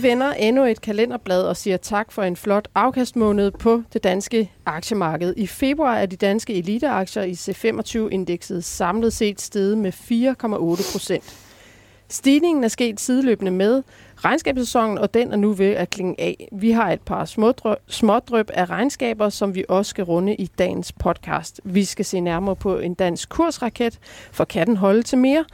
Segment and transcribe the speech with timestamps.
[0.00, 4.52] Vi vender endnu et kalenderblad og siger tak for en flot afkastmåned på det danske
[4.66, 5.34] aktiemarked.
[5.36, 11.36] I februar er de danske eliteaktier i C25-indekset samlet set steget med 4,8 procent.
[12.08, 13.82] Stigningen er sket sideløbende med
[14.16, 16.48] regnskabssæsonen, og den er nu ved at klinge af.
[16.52, 17.24] Vi har et par
[17.88, 21.60] smådrøb af regnskaber, som vi også skal runde i dagens podcast.
[21.64, 23.98] Vi skal se nærmere på en dansk kursraket,
[24.32, 25.44] for kan den holde til mere?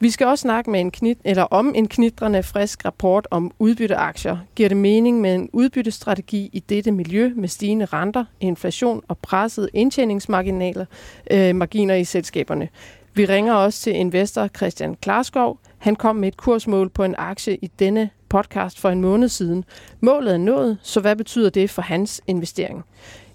[0.00, 4.36] Vi skal også snakke med en knit, eller om en knitrende frisk rapport om udbytteaktier.
[4.56, 9.68] Giver det mening med en udbyttestrategi i dette miljø med stigende renter, inflation og pressede
[9.72, 10.86] indtjeningsmarginaler
[11.30, 12.68] øh, marginer i selskaberne?
[13.14, 15.58] Vi ringer også til investor Christian Klarskov.
[15.78, 19.64] Han kom med et kursmål på en aktie i denne podcast for en måned siden.
[20.00, 22.84] Målet er nået, så hvad betyder det for hans investering?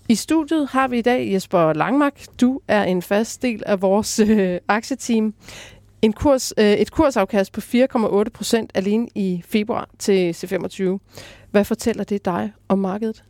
[0.10, 2.22] I studiet har vi i dag Jesper Langmark.
[2.42, 5.34] Du er en fast del af vores øh, aktieteam.
[6.02, 10.98] En kurs, øh, et kursafkast på 4,8 procent alene i februar til C25.
[11.52, 13.24] Hvad fortæller det dig om markedet?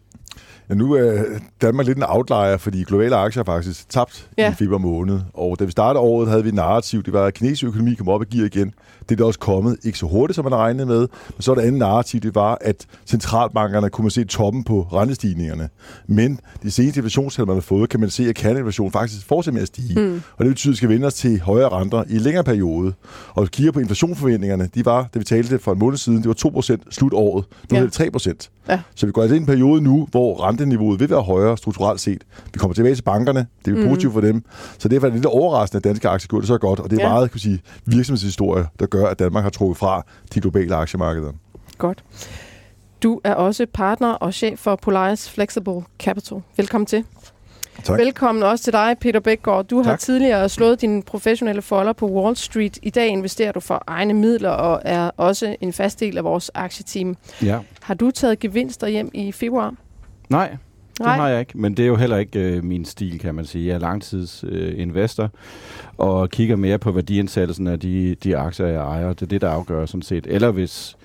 [0.71, 1.23] Ja, nu er
[1.61, 4.51] Danmark lidt en outlier, fordi globale aktier har faktisk tabt ja.
[4.51, 5.19] i februar måned.
[5.33, 7.03] Og da vi startede året, havde vi et narrativ.
[7.03, 8.73] Det var, at kinesisk økonomi kom op og gear igen.
[9.01, 9.77] Det er der også kommet.
[9.83, 10.99] Ikke så hurtigt, som man regnede med.
[10.99, 14.87] Men så er det andet narrativ, det var, at centralbankerne kunne man se toppen på
[14.93, 15.69] rentestigningerne.
[16.07, 19.61] Men de seneste inflationstal, man har fået, kan man se, at kerneinflationen faktisk fortsætter med
[19.61, 19.99] at stige.
[19.99, 20.21] Mm.
[20.37, 22.93] Og det betyder, at vi skal vende os til højere renter i en længere periode.
[23.33, 26.23] Og hvis vi kigger på inflationsforventningerne, de var, da vi talte for en måned siden,
[26.23, 27.45] det var 2% slut året.
[27.71, 27.83] Nu ja.
[27.83, 28.49] er det 3%.
[28.69, 28.79] Ja.
[28.95, 32.01] Så vi går altså ind i en periode nu, hvor renteniveauet vil være højere strukturelt
[32.01, 32.23] set.
[32.53, 33.47] Vi kommer tilbage til bankerne.
[33.65, 33.87] Det er mm.
[33.87, 34.43] positivt for dem.
[34.77, 36.79] Så derfor er det lidt overraskende, at danske aktier gjorde det så godt.
[36.79, 37.09] Og det er ja.
[37.09, 41.31] meget kan sige, virksomhedshistorie, der gør, at Danmark har trukket fra de globale aktiemarkeder.
[41.77, 42.03] Godt.
[43.03, 46.37] Du er også partner og chef for Polaris Flexible Capital.
[46.57, 47.03] Velkommen til.
[47.83, 47.99] Tak.
[47.99, 49.65] Velkommen også til dig, Peter Bækgaard.
[49.65, 49.85] Du tak.
[49.85, 52.79] har tidligere slået dine professionelle folder på Wall Street.
[52.81, 56.51] I dag investerer du for egne midler og er også en fast del af vores
[56.53, 57.17] aktieteam.
[57.41, 57.59] Ja.
[57.81, 59.73] Har du taget gevinster hjem i februar?
[60.31, 60.57] Nej,
[60.97, 61.15] det Nej.
[61.15, 63.67] har jeg ikke, men det er jo heller ikke øh, min stil, kan man sige.
[63.67, 65.29] Jeg er langtidsinvestor øh,
[65.97, 69.13] og kigger mere på værdiansættelsen af de, de aktier, jeg ejer.
[69.13, 70.27] Det er det, der afgør sådan set.
[70.29, 70.97] Eller hvis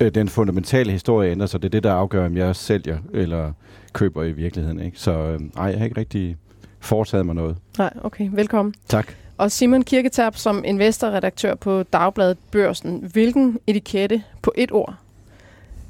[0.00, 3.52] øh, den fundamentale historie ændrer sig, det er det, der afgør, om jeg sælger eller
[3.92, 4.80] køber i virkeligheden.
[4.80, 4.98] Ikke?
[4.98, 6.36] Så øh, ej, jeg har ikke rigtig
[6.80, 7.56] foretaget mig noget.
[7.78, 8.28] Nej, okay.
[8.32, 8.74] Velkommen.
[8.88, 9.12] Tak.
[9.38, 13.08] Og Simon Kirketab som investorredaktør på Dagbladet Børsen.
[13.12, 14.94] Hvilken etikette på et ord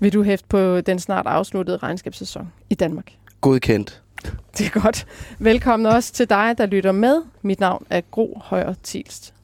[0.01, 3.13] vil du hæfte på den snart afsluttede regnskabssæson i Danmark?
[3.41, 4.03] Godkendt.
[4.59, 5.07] Det er godt.
[5.39, 7.23] Velkommen også til dig, der lytter med.
[7.43, 9.35] Mit navn er Gro Højer Tilst.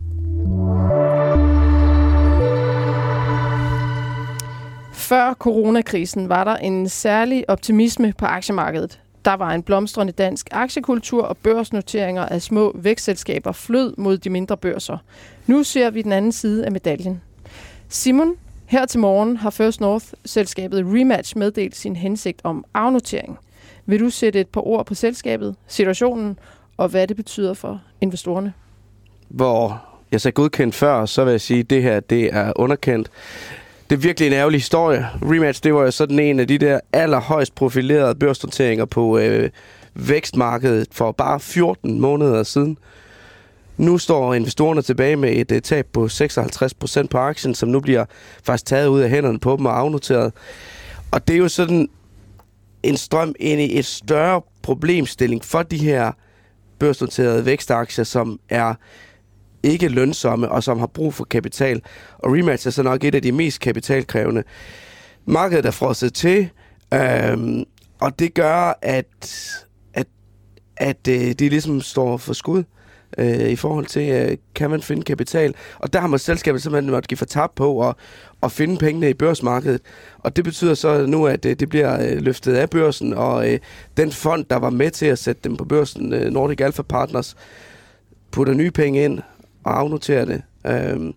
[4.93, 9.01] Før coronakrisen var der en særlig optimisme på aktiemarkedet.
[9.25, 14.57] Der var en blomstrende dansk aktiekultur, og børsnoteringer af små vækstselskaber flød mod de mindre
[14.57, 14.99] børser.
[15.47, 17.23] Nu ser vi den anden side af medaljen.
[17.89, 18.35] Simon,
[18.67, 23.39] her til morgen har First North-selskabet Rematch meddelt sin hensigt om afnotering.
[23.87, 26.39] Vil du sætte et par ord på selskabet, situationen
[26.77, 28.53] og hvad det betyder for investorerne?
[29.29, 29.83] Hvor
[30.13, 33.11] jeg sagde godkendt før, så vil jeg sige, at det her det er underkendt.
[33.91, 35.07] Det er virkelig en ærgerlig historie.
[35.23, 39.51] Rematch, det var jo sådan en af de der allerhøjst profilerede børsnoteringer på øh,
[39.95, 42.79] vækstmarkedet for bare 14 måneder siden.
[43.77, 48.05] Nu står investorerne tilbage med et øh, tab på 56% på aktien, som nu bliver
[48.45, 50.33] faktisk taget ud af hænderne på dem og afnoteret.
[51.11, 51.89] Og det er jo sådan
[52.83, 56.13] en strøm ind i et større problemstilling for de her
[56.79, 58.75] børsnoterede vækstaktier, som er
[59.63, 61.83] ikke lønsomme og som har brug for kapital.
[62.19, 64.43] Og Rematch er så nok et af de mest kapitalkrævende.
[65.25, 66.49] Markedet er frosset til,
[66.95, 67.65] øhm,
[68.01, 69.07] og det gør, at,
[69.95, 70.07] at,
[70.77, 72.65] at øh, de ligesom står for skud
[73.19, 75.55] øh, i forhold til, øh, kan man finde kapital.
[75.79, 77.95] Og der har man selskabet simpelthen måtte give for tab på at,
[78.43, 79.81] at finde pengene i børsmarkedet.
[80.19, 83.59] Og det betyder så nu, at øh, det bliver øh, løftet af børsen, og øh,
[83.97, 87.37] den fond, der var med til at sætte dem på børsen, øh, Nordic Alpha Partners,
[88.31, 89.21] putter nye penge ind
[89.67, 90.43] og afnoterer det.
[90.67, 91.15] Øhm,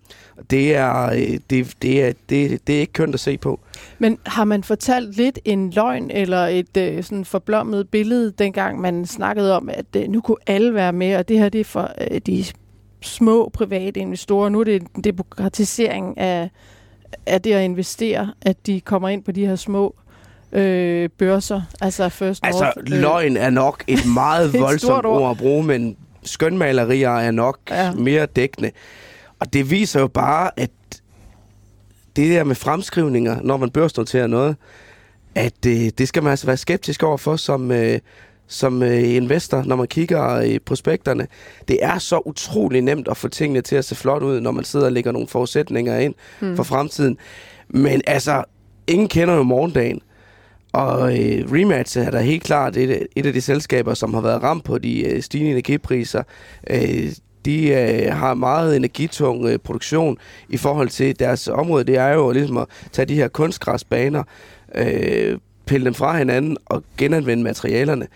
[0.50, 3.60] det, er, øh, det, det, er, det, det er ikke kønt at se på.
[3.98, 9.06] Men har man fortalt lidt en løgn eller et øh, sådan forblommet billede, dengang man
[9.06, 11.90] snakkede om, at øh, nu kunne alle være med, og det her det er for
[12.10, 12.44] øh, de
[13.02, 14.48] små private investorer.
[14.48, 16.50] Nu er det en demokratisering af,
[17.26, 19.94] af det at investere, at de kommer ind på de her små
[20.52, 22.66] øh, børser, altså First North.
[22.66, 25.20] Altså, løgn er nok et meget voldsomt ord.
[25.20, 27.92] ord at bruge, men skønmalerier er nok ja.
[27.92, 28.70] mere dækkende.
[29.38, 30.70] Og det viser jo bare, at
[32.16, 34.56] det der med fremskrivninger, når man børsnoterer noget,
[35.34, 37.98] at øh, det skal man altså være skeptisk over for som, øh,
[38.46, 41.26] som øh, investor, når man kigger i prospekterne.
[41.68, 44.64] Det er så utrolig nemt at få tingene til at se flot ud, når man
[44.64, 46.56] sidder og lægger nogle forudsætninger ind hmm.
[46.56, 47.18] for fremtiden.
[47.68, 48.44] Men altså,
[48.86, 50.00] ingen kender jo morgendagen.
[50.72, 54.42] Og øh, Rematch er da helt klart et, et af de selskaber, som har været
[54.42, 56.22] ramt på de øh, stigende energipriser.
[56.70, 57.12] Øh,
[57.44, 60.16] de øh, har meget energitung øh, produktion
[60.48, 61.84] i forhold til deres område.
[61.84, 64.22] Det er jo ligesom at tage de her kunstgræsbaner,
[64.74, 68.06] øh, pille dem fra hinanden og genanvende materialerne.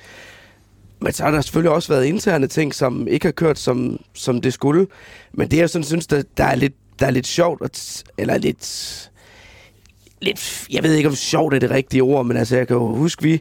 [1.01, 4.41] Men så har der selvfølgelig også været interne ting, som ikke har kørt, som, som
[4.41, 4.87] det skulle.
[5.33, 8.39] Men det, jeg sådan synes, der, der, er, lidt, der er lidt sjovt, at, eller
[8.39, 9.11] lidt,
[10.25, 10.67] lidt...
[10.71, 13.23] Jeg ved ikke, om sjovt er det rigtige ord, men altså, jeg kan jo huske,
[13.23, 13.41] vi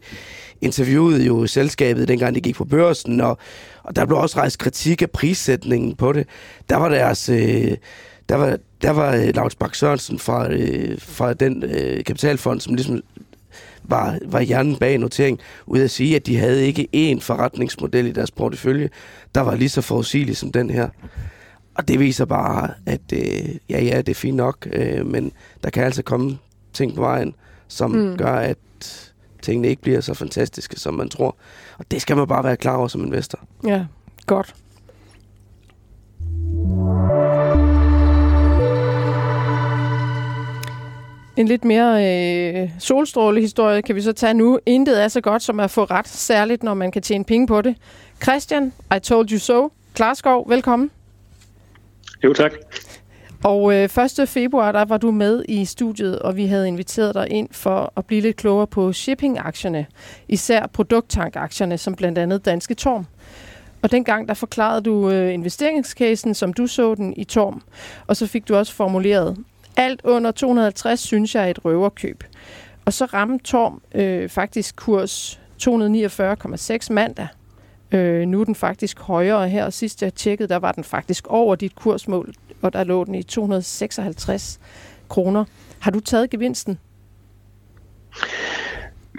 [0.61, 3.37] interviewede jo selskabet, dengang det gik på børsen, og,
[3.83, 6.27] og der blev også rejst kritik af prissætningen på det.
[6.69, 7.29] Der var deres...
[7.29, 7.77] Øh,
[8.29, 12.73] der var, der var øh, Lars Bak Sørensen fra, øh, fra den øh, kapitalfond, som
[12.75, 13.01] ligesom
[13.83, 18.11] var, var hjernen bag notering, ud at sige, at de havde ikke én forretningsmodel i
[18.11, 18.89] deres portefølje,
[19.35, 20.89] der var lige så forudsigelig som den her.
[21.75, 25.31] Og det viser bare, at øh, ja, ja, det er fint nok, øh, men
[25.63, 26.37] der kan altså komme
[26.73, 27.35] ting på vejen,
[27.67, 28.17] som mm.
[28.17, 28.57] gør, at
[29.41, 31.35] tingene ikke bliver så fantastiske, som man tror.
[31.77, 33.39] Og det skal man bare være klar over som investor.
[33.65, 33.85] Ja,
[34.25, 34.55] godt.
[41.37, 44.59] En lidt mere øh, solstrålehistorie kan vi så tage nu.
[44.65, 47.61] Intet er så godt som at få ret, særligt når man kan tjene penge på
[47.61, 47.75] det.
[48.23, 49.71] Christian, I told you so.
[49.93, 50.91] Klarskov, velkommen.
[52.23, 52.51] Jo, tak.
[53.43, 53.83] Og øh,
[54.19, 54.29] 1.
[54.29, 58.05] februar, der var du med i studiet, og vi havde inviteret dig ind for at
[58.05, 59.85] blive lidt klogere på shipping-aktierne.
[60.27, 63.05] Især produkttankaktierne, som blandt andet Danske Torm.
[63.81, 67.61] Og dengang, der forklarede du øh, investeringscasen, som du så den i Torm.
[68.07, 69.37] Og så fik du også formuleret,
[69.77, 72.23] alt under 250 synes jeg er et røverkøb.
[72.85, 77.27] Og så ramte Torm øh, faktisk kurs 249,6 mandag.
[77.91, 81.27] Øh, nu er den faktisk højere her, og sidst jeg tjekkede, der var den faktisk
[81.27, 84.59] over dit kursmål, og der lå den i 256
[85.09, 85.45] kroner.
[85.79, 86.79] Har du taget gevinsten?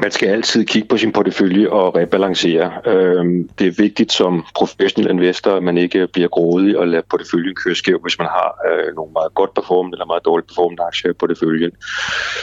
[0.01, 2.73] Man skal altid kigge på sin portefølje og rebalancere.
[2.87, 7.55] Øhm, det er vigtigt som professionel investor, at man ikke bliver grådig og lader porteføljen
[7.55, 11.11] køre skæv, hvis man har øh, nogle meget godt performende eller meget dårligt performende aktier
[11.11, 11.71] i porteføljen.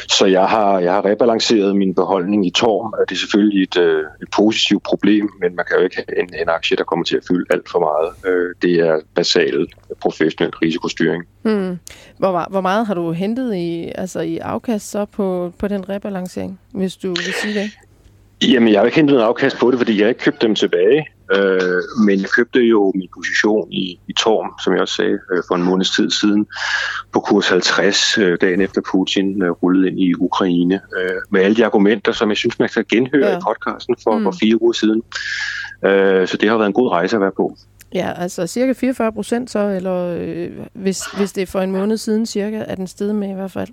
[0.07, 2.93] Så jeg har, jeg har rebalanceret min beholdning i Torm.
[3.09, 6.29] Det er selvfølgelig et, øh, et positivt problem, men man kan jo ikke have en,
[6.41, 8.09] en aktie, der kommer til at fylde alt for meget.
[8.27, 9.67] Øh, det er basal
[10.01, 11.23] professionel risikostyring.
[11.43, 11.79] Hmm.
[12.17, 16.59] Hvor, hvor meget har du hentet i, altså i afkast så på, på den rebalancering,
[16.71, 17.71] hvis du vil sige det?
[18.43, 21.07] Jamen, jeg har ikke hentet noget afkast på det, fordi jeg ikke købte dem tilbage.
[21.35, 25.43] Øh, men jeg købte jo min position i, i Torm, som jeg også sagde, øh,
[25.47, 26.47] for en måneds tid siden,
[27.13, 30.79] på kurs 50, øh, dagen efter Putin øh, rullede ind i Ukraine.
[30.97, 33.37] Øh, med alle de argumenter, som jeg synes, man skal genhøre ja.
[33.37, 34.23] i podcasten for, mm.
[34.23, 35.01] for fire uger siden.
[35.85, 37.57] Øh, så det har været en god rejse at være på.
[37.93, 41.97] Ja, altså cirka 44 procent så, eller øh, hvis, hvis det er for en måned
[41.97, 43.67] siden cirka, er den stedet med i hvert fald.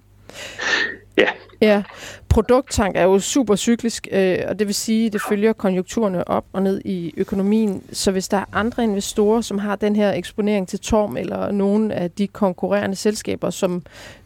[1.19, 1.29] Ja.
[1.61, 1.83] Ja,
[2.29, 6.45] produkttank er jo super cyklisk, øh, og det vil sige, at det følger konjunkturerne op
[6.53, 7.83] og ned i økonomien.
[7.93, 11.95] Så hvis der er andre investorer, som har den her eksponering til Torm, eller nogle
[11.95, 13.83] af de konkurrerende selskaber, som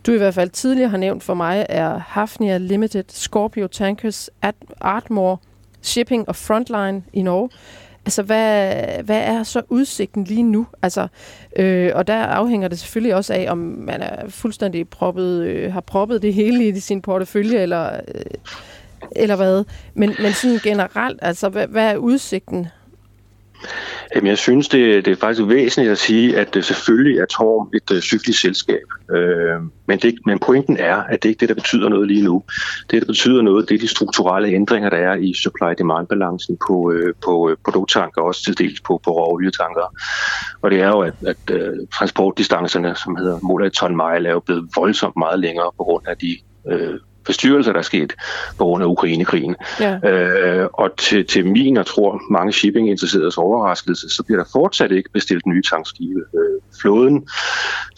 [0.07, 4.31] du i hvert fald tidligere har nævnt for mig, er Hafnia Limited, Scorpio Tankers,
[4.81, 5.37] Artmore,
[5.83, 7.49] Shipping og Frontline i Norge,
[8.07, 10.67] Altså, hvad, hvad er så udsigten lige nu?
[10.83, 11.09] Altså,
[11.57, 15.81] øh, og der afhænger det selvfølgelig også af, om man er fuldstændig proppet, øh, har
[15.81, 18.25] proppet det hele i sin portefølje, eller, øh,
[19.17, 19.65] eller hvad.
[19.95, 22.67] Men, men sådan generelt, altså, hvad, hvad er udsigten?
[24.15, 27.71] Jamen, jeg synes, det, det er faktisk væsentligt at sige, at det selvfølgelig er Torm
[27.75, 28.83] et øh, cyklisk selskab.
[29.11, 32.25] Øh, men, det, men pointen er, at det ikke er det, der betyder noget lige
[32.25, 32.43] nu.
[32.91, 37.15] Det, der betyder noget, det er de strukturelle ændringer, der er i supply-demand-balancen på, øh,
[37.25, 39.95] på øh, produkttanker, også til dels på, på råolietanker.
[40.63, 44.33] Og det er jo, at, at øh, transportdistancerne, som hedder måler i ton mile, er
[44.33, 46.37] jo blevet voldsomt meget længere på grund af de
[46.69, 48.13] øh, forstyrrelser, der er sket
[48.59, 49.57] på grund af Ukrainekrigen.
[49.81, 50.11] Ja.
[50.11, 55.11] Øh, og til, til min og tror mange shipping-interesserede overraskelse, så bliver der fortsat ikke
[55.13, 56.21] bestilt nye tankskibe.
[56.35, 57.29] Øh, flåden,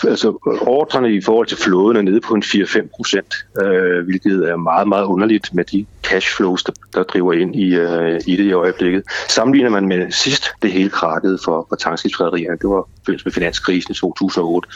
[0.08, 0.28] altså
[0.66, 4.88] ordrene i forhold til flåden er nede på en 4-5 procent, øh, hvilket er meget,
[4.88, 9.02] meget underligt med de cashflows, der, der driver ind i, øh, i det i øjeblikket.
[9.28, 13.94] Sammenligner man med sidst det hele krakkede for, for tankskibsrederierne, det var med finanskrisen i
[13.94, 14.68] 2008,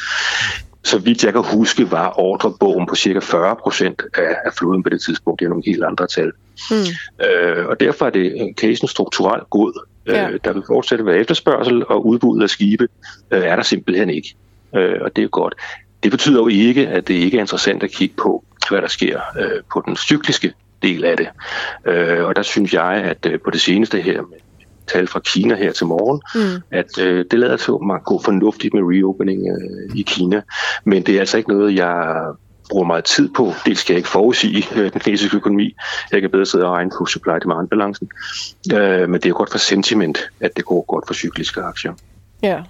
[0.88, 4.88] så vidt jeg kan huske, var ordrebogen på cirka 40 procent af, af floden på
[4.88, 5.40] det tidspunkt.
[5.40, 6.32] Det er nogle helt andre tal.
[6.70, 7.26] Mm.
[7.26, 9.84] Øh, og derfor er det casen strukturelt god.
[10.06, 10.30] Øh, ja.
[10.30, 12.88] Øh, der vil fortsætte være efterspørgsel, og udbuddet af skibe
[13.30, 14.34] øh, er der simpelthen ikke.
[14.76, 15.54] Øh, og det er godt.
[16.02, 19.20] Det betyder jo ikke, at det ikke er interessant at kigge på, hvad der sker
[19.40, 20.52] øh, på den cykliske
[20.82, 21.28] del af det.
[21.86, 24.38] Øh, og der synes jeg, at øh, på det seneste her med
[24.88, 26.62] tal fra Kina her til morgen, mm.
[26.70, 30.42] at øh, det lader til at gå fornuftigt med reopening øh, i Kina.
[30.84, 32.24] Men det er altså ikke noget, jeg
[32.70, 33.52] bruger meget tid på.
[33.66, 35.74] Dels skal jeg ikke forudsige øh, den kinesiske økonomi.
[36.12, 38.08] Jeg kan bedre sidde og regne på supply-demand-balancen.
[38.72, 41.92] Øh, men det er jo godt for sentiment, at det går godt for cykliske aktier.
[42.42, 42.62] Ja,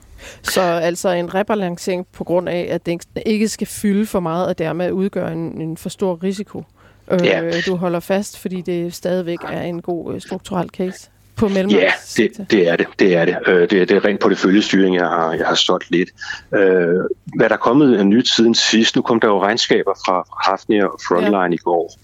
[0.43, 4.59] så altså en rebalancering på grund af, at den ikke skal fylde for meget, og
[4.59, 6.65] dermed udgøre en, en for stor risiko.
[7.11, 7.61] Øh, ja.
[7.67, 12.51] Du holder fast, fordi det stadigvæk er en god øh, strukturel case på Ja, det,
[12.51, 12.87] det er det.
[12.99, 13.37] Det er det.
[13.47, 16.09] Øh, det, det er rent på det følgestyring, jeg har, jeg har stået lidt.
[16.55, 16.61] Øh,
[17.37, 21.01] hvad der er kommet nyt siden sidst, nu kom der jo regnskaber fra Hafnia og
[21.09, 21.49] Frontline ja.
[21.51, 21.99] i går,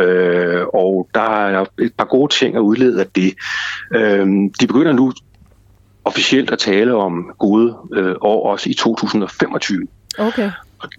[0.00, 3.34] øh, og der er et par gode ting at udlede af det.
[3.94, 4.26] Øh,
[4.60, 5.12] de begynder nu
[6.04, 9.86] officielt at tale om gode øh, år også i 2025.
[10.18, 10.50] Okay.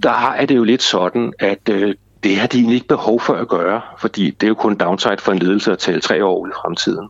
[0.04, 3.34] Der er det jo lidt sådan, at øh, det har de egentlig ikke behov for
[3.34, 6.40] at gøre, fordi det er jo kun downside for en ledelse at tale tre år
[6.40, 7.10] ud i fremtiden.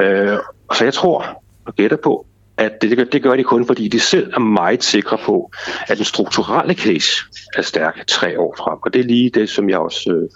[0.00, 0.38] Øh,
[0.74, 2.26] så jeg tror og gætter på,
[2.56, 5.50] at det, det gør de kun, fordi de selv er meget sikre på,
[5.88, 7.10] at den strukturelle case
[7.56, 8.78] er stærk tre år frem.
[8.82, 10.28] Og det er lige det, som jeg også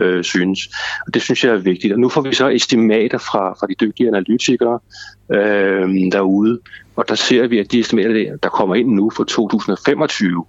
[0.00, 0.60] øh, øh, synes.
[1.06, 1.92] Og det synes jeg er vigtigt.
[1.92, 4.78] Og nu får vi så estimater fra, fra de dygtige analytikere
[5.32, 6.58] øh, derude,
[6.96, 10.44] og der ser vi, at de estimater, der kommer ind nu for 2025,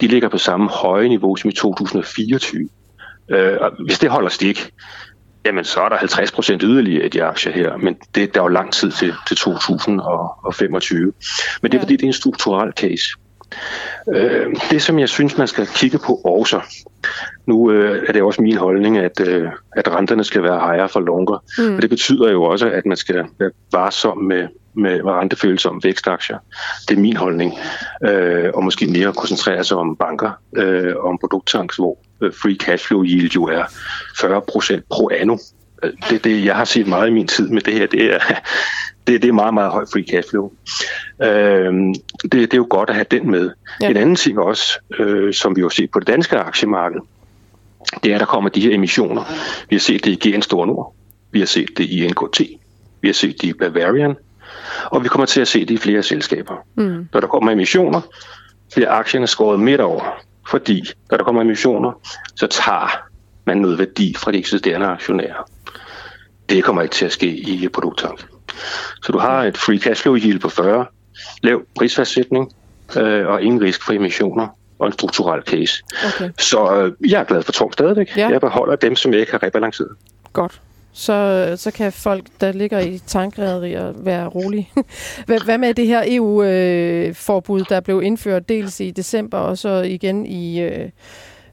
[0.00, 2.68] de ligger på samme høje niveau som i 2024.
[3.30, 4.70] Øh, og hvis det holder stik,
[5.44, 8.44] jamen så er der 50 procent yderligere i de aktier her, men det, der er
[8.44, 11.12] jo lang tid til, til 2025.
[11.62, 13.04] Men det er fordi, det er en strukturel case.
[14.14, 16.60] Øh, det, som jeg synes, man skal kigge på også,
[17.46, 21.00] nu øh, er det også min holdning, at, øh, at renterne skal være højere for
[21.00, 21.44] longer.
[21.58, 21.76] Mm.
[21.76, 26.38] Og det betyder jo også, at man skal være varsom med, med rentefølsomme vækstaktier.
[26.88, 27.54] Det er min holdning.
[28.04, 32.56] Øh, og måske mere koncentrere sig om banker øh, og om produkttanks, hvor øh, free
[32.56, 35.36] cash flow yield jo er 40% pro anno.
[35.82, 37.86] Øh, det det, jeg har set meget i min tid med det her.
[37.86, 38.18] Det er,
[39.06, 40.50] det, det er meget, meget høj free cash flow.
[41.22, 43.50] Øh, det, det er jo godt at have den med.
[43.80, 43.90] Ja.
[43.90, 47.00] En anden ting også, øh, som vi har set på det danske aktiemarked,
[48.02, 49.24] det er, at der kommer de her emissioner.
[49.68, 50.94] Vi har set det i GN Stor Nord.
[51.30, 52.40] Vi har set det i NKT.
[53.00, 54.16] Vi har set det i Bavarian.
[54.84, 56.54] Og vi kommer til at se det i flere selskaber.
[56.74, 57.08] Mm.
[57.12, 58.00] Når der kommer emissioner,
[58.74, 60.04] bliver aktierne skåret midt over.
[60.48, 61.92] Fordi når der kommer emissioner,
[62.36, 63.02] så tager
[63.44, 65.50] man noget værdi fra de eksisterende aktionærer.
[66.48, 68.26] Det kommer ikke til at ske i produkttank.
[69.02, 70.86] Så du har et free cash flow yield på 40,
[71.42, 72.52] lav prisfastsætning
[72.96, 74.48] øh, og ingen risk for emissioner
[74.78, 75.82] og en strukturel case.
[76.06, 76.30] Okay.
[76.38, 78.16] Så øh, jeg er glad for Torm stadigvæk.
[78.16, 78.28] Ja.
[78.28, 79.90] Jeg beholder dem, som jeg ikke har rebalanceret.
[80.32, 80.60] Godt.
[80.98, 84.70] Så, så kan folk, der ligger i tankræderier, være rolige.
[85.26, 89.82] hvad, hvad med det her EU-forbud, øh, der blev indført dels i december og så
[89.82, 90.60] igen i...
[90.60, 90.90] Øh,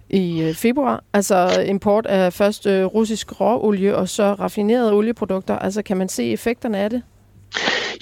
[0.09, 1.03] i øh, februar.
[1.13, 5.59] Altså import af først øh, russisk råolie og så raffinerede olieprodukter.
[5.59, 7.01] Altså kan man se effekterne af det?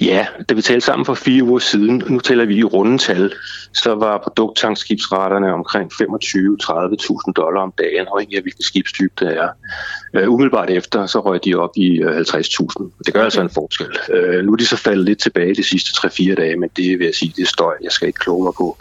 [0.01, 3.33] Ja, da vi talte sammen for fire uger siden, nu tæller vi i rundetal,
[3.73, 9.49] så var produkttankskibsraterne omkring 25-30.000 dollar om dagen, afhængig af hvilken skibstype det er.
[10.17, 12.91] Uh, umiddelbart efter, så røg de op i uh, øh, 50.000.
[13.05, 13.87] Det gør altså en forskel.
[14.13, 17.05] Uh, nu er de så faldet lidt tilbage de sidste 3-4 dage, men det vil
[17.05, 17.73] jeg sige, det er støj.
[17.83, 18.77] Jeg skal ikke kloge mig på,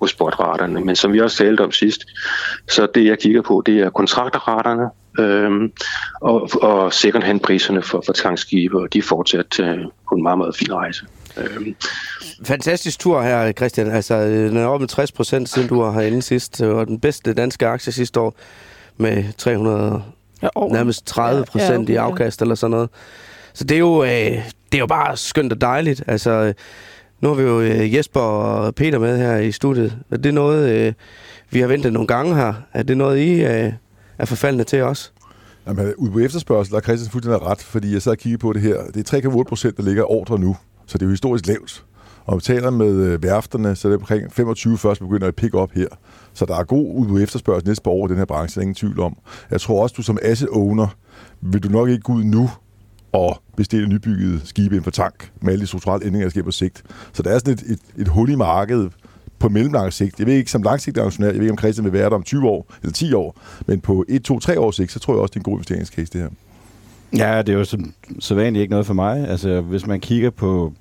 [0.00, 0.80] på spotraterne.
[0.80, 2.00] Men som vi også talte om sidst,
[2.68, 5.72] så det jeg kigger på, det er kontraktraterne, Øhm,
[6.20, 10.22] og, og second hand priserne for, for tankskibe, og de er fortsat øh, på en
[10.22, 11.06] meget, meget fin rejse.
[11.36, 11.74] Øhm.
[12.44, 13.90] Fantastisk tur her, Christian.
[13.90, 17.34] Altså, den er oppe med 60 procent, siden du var herinde sidst, og den bedste
[17.34, 18.34] danske aktie sidste år
[18.96, 20.02] med 300,
[20.42, 22.44] ja, nærmest 30 procent ja, okay, i afkast ja.
[22.44, 22.88] eller sådan noget.
[23.52, 26.02] Så det er jo, øh, det er jo bare skønt og dejligt.
[26.06, 26.52] Altså,
[27.20, 29.96] nu har vi jo øh, Jesper og Peter med her i studiet.
[30.10, 30.92] Er det noget, øh,
[31.50, 32.54] vi har ventet nogle gange her?
[32.72, 33.72] Er det noget, I øh,
[34.20, 35.12] er forfaldende til os?
[35.66, 38.52] Jamen, ude på efterspørgsel, der er Christian fuldstændig ret, fordi jeg sad og kiggede på
[38.52, 38.82] det her.
[38.94, 41.84] Det er 3,8 procent, der ligger ordre nu, så det er jo historisk lavt.
[42.24, 45.54] Og vi taler med øh, værfterne, så er det omkring 25 først begynder at pick
[45.54, 45.86] op her.
[46.34, 48.60] Så der er god ud på efterspørgsel næste par år i den her branche, der
[48.60, 49.16] er ingen tvivl om.
[49.50, 50.96] Jeg tror også, du som asset owner,
[51.40, 52.50] vil du nok ikke gå ud nu
[53.12, 56.50] og bestille nybygget skibe ind for tank, med alle de strukturelle ændringer, der sker på
[56.50, 56.82] sigt.
[57.12, 58.92] Så der er sådan et, et, et hul i markedet
[59.40, 60.18] på mellemlang sigt.
[60.18, 62.22] Jeg ved ikke, som langsigtet aktionær, jeg ved ikke, om Christian vil være der om
[62.22, 65.20] 20 år eller 10 år, men på 1, 2, 3 år sigt, så tror jeg
[65.20, 66.28] også, det er en god investeringscase, det her.
[67.16, 67.78] Ja, det er jo så,
[68.18, 69.28] så vanligt ikke noget for mig.
[69.28, 70.72] Altså, hvis man kigger på,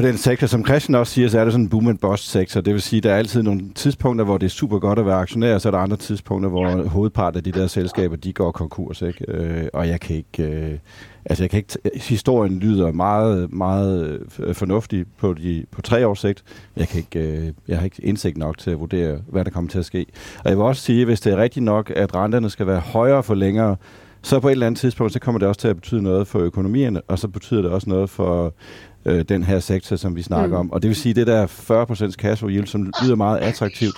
[0.00, 2.30] på den sektor, som Christian også siger, så er det sådan en boom and bust
[2.30, 2.60] sektor.
[2.60, 5.14] Det vil sige, der er altid nogle tidspunkter, hvor det er super godt at være
[5.14, 8.50] aktionær, og så er der andre tidspunkter, hvor hovedparten af de der selskaber, de går
[8.50, 9.02] konkurs.
[9.02, 9.24] Ikke?
[9.28, 10.42] Øh, og jeg kan ikke...
[10.42, 10.78] Øh,
[11.24, 16.20] altså jeg kan ikke historien lyder meget, meget øh, fornuftig på, de, på tre års
[16.20, 16.44] sigt.
[16.76, 19.70] Jeg, kan ikke, øh, jeg har ikke indsigt nok til at vurdere, hvad der kommer
[19.70, 20.06] til at ske.
[20.44, 23.22] Og jeg vil også sige, hvis det er rigtigt nok, at renterne skal være højere
[23.22, 23.76] for længere,
[24.22, 26.38] så på et eller andet tidspunkt, så kommer det også til at betyde noget for
[26.38, 28.54] økonomien, og så betyder det også noget for
[29.04, 30.60] øh, den her sektor, som vi snakker mm.
[30.60, 30.72] om.
[30.72, 33.96] Og det vil sige, det der 40% cash yield, som lyder meget attraktivt,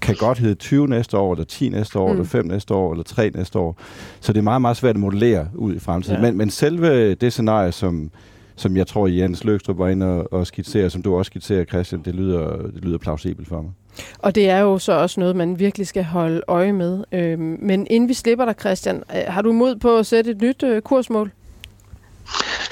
[0.00, 2.12] kan godt hedde 20 næste år, eller 10 næste år, mm.
[2.12, 3.76] eller 5 næste år, eller 3 næste år.
[4.20, 6.16] Så det er meget, meget svært at modellere ud i fremtiden.
[6.16, 6.22] Ja.
[6.22, 8.10] Men, men selve det scenarie, som,
[8.56, 12.02] som jeg tror, Jens Løgstrup var inde og, og skitsere, som du også skitserer, Christian,
[12.04, 13.70] det lyder, det lyder plausibelt for mig.
[14.18, 17.04] Og det er jo så også noget, man virkelig skal holde øje med.
[17.12, 20.40] Øhm, men inden vi slipper dig, Christian, øh, har du mod på at sætte et
[20.42, 21.32] nyt øh, kursmål?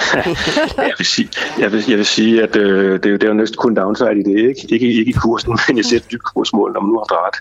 [0.90, 3.28] jeg, vil sige, jeg, vil, jeg vil sige, at øh, det, er jo, det er
[3.28, 6.22] jo næsten kun downside i det, ikke, ikke, ikke i kursen, men jeg sætter nyt
[6.22, 7.36] kursmål, når man nu har dræbt.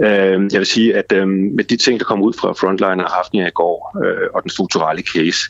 [0.00, 3.10] Øh, jeg vil sige, at øh, med de ting, der kom ud fra Frontline og
[3.10, 5.40] Hafnia i går, øh, og den strukturelle case,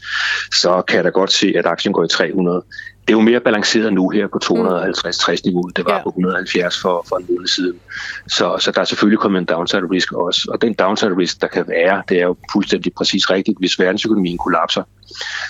[0.54, 2.62] så kan jeg da godt se, at aktien går i 300
[3.08, 5.62] det er jo mere balanceret nu her på 250-60 niveau.
[5.76, 6.02] Det var ja.
[6.02, 7.80] på 170 for, for en måned siden.
[8.28, 10.48] Så, så der er selvfølgelig kommet en downside risk også.
[10.52, 14.38] Og den downside risk, der kan være, det er jo fuldstændig præcis rigtigt, hvis verdensøkonomien
[14.38, 14.82] kollapser.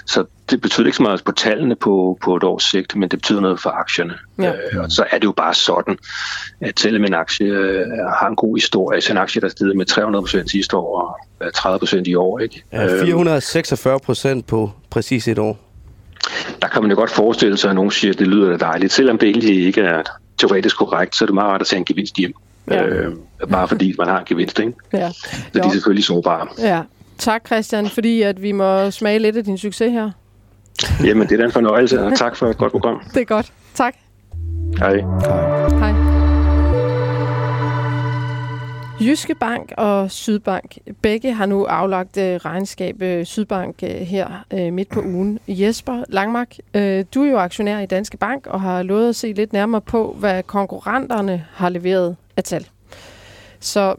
[0.07, 3.19] Så det betyder ikke så meget på tallene på, på et års sigt, men det
[3.19, 4.15] betyder noget for aktierne.
[4.39, 4.53] Ja.
[4.53, 5.99] Øh, og så er det jo bare sådan,
[6.61, 7.87] at selvom en aktie øh,
[8.21, 11.55] har en god historie, så en aktie, der stiger med 300 procent sidste år og
[11.55, 12.39] 30 procent i år.
[12.39, 12.65] Ikke?
[12.73, 15.72] Ja, 446 procent på præcis et år
[16.63, 18.93] der kan man jo godt forestille sig, at nogen siger, at det lyder da dejligt.
[18.93, 20.03] Selvom det egentlig ikke er
[20.39, 22.35] teoretisk korrekt, så er det meget rart at tage en gevinst hjem.
[22.71, 22.87] Ja.
[22.87, 23.13] Øh,
[23.51, 24.73] bare fordi man har en gevinst, ikke?
[24.93, 25.11] Ja.
[25.11, 26.47] Så de er selvfølgelig sårbare.
[26.59, 26.83] Ja.
[27.19, 30.11] Tak Christian, fordi at vi må smage lidt af din succes her.
[31.05, 33.03] Jamen, det er en fornøjelse, og tak for et godt program.
[33.15, 33.53] Det er godt.
[33.75, 33.95] Tak.
[34.79, 34.97] Hej.
[34.97, 35.93] Hej.
[35.93, 36.12] Hej.
[39.07, 44.73] Jyske Bank og Sydbank, begge har nu aflagt øh, regnskab øh, Sydbank øh, her øh,
[44.73, 45.39] midt på ugen.
[45.49, 49.33] Jesper Langmark, øh, du er jo aktionær i Danske Bank og har lovet at se
[49.33, 52.69] lidt nærmere på, hvad konkurrenterne har leveret af tal.
[53.61, 53.95] Så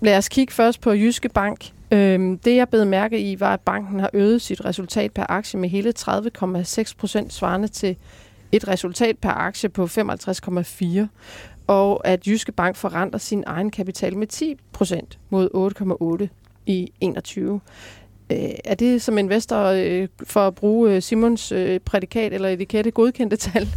[0.00, 1.70] lad os kigge først på Jyske Bank.
[1.90, 5.60] Øh, det jeg blev mærke i, var, at banken har øget sit resultat per aktie
[5.60, 7.96] med hele 30,6 procent, svarende til
[8.52, 11.06] et resultat per aktie på 55,4
[11.66, 16.28] og at Jyske Bank forrenter sin egen kapital med 10 procent mod 8,8
[16.66, 17.60] i 21.
[18.32, 22.90] Øh, er det som investor øh, for at bruge øh, Simons øh, prædikat eller etikette
[22.90, 23.68] godkendte tal?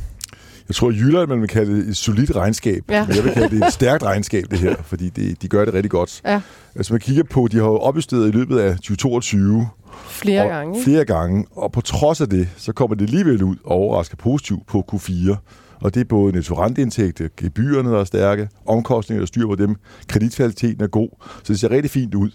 [0.67, 2.83] Jeg tror, at Jylland man vil kalde det et solidt regnskab.
[2.89, 3.05] Ja.
[3.05, 5.73] Men jeg vil kalde det et stærkt regnskab, det her, fordi det, de gør det
[5.73, 6.21] rigtig godt.
[6.25, 6.41] Ja.
[6.75, 9.67] Altså man kigger på, de har jo opjusteret i løbet af 2022.
[10.09, 10.83] Flere gange.
[10.83, 11.45] Flere gange.
[11.51, 15.35] Og på trods af det, så kommer det alligevel ud og overrasker positivt på Q4.
[15.81, 19.75] Og det er både netto-renteindtægter, gebyrerne, der er stærke, omkostninger, der styrer på dem,
[20.07, 21.09] kreditfaciliteten er god,
[21.43, 22.31] så det ser rigtig fint ud.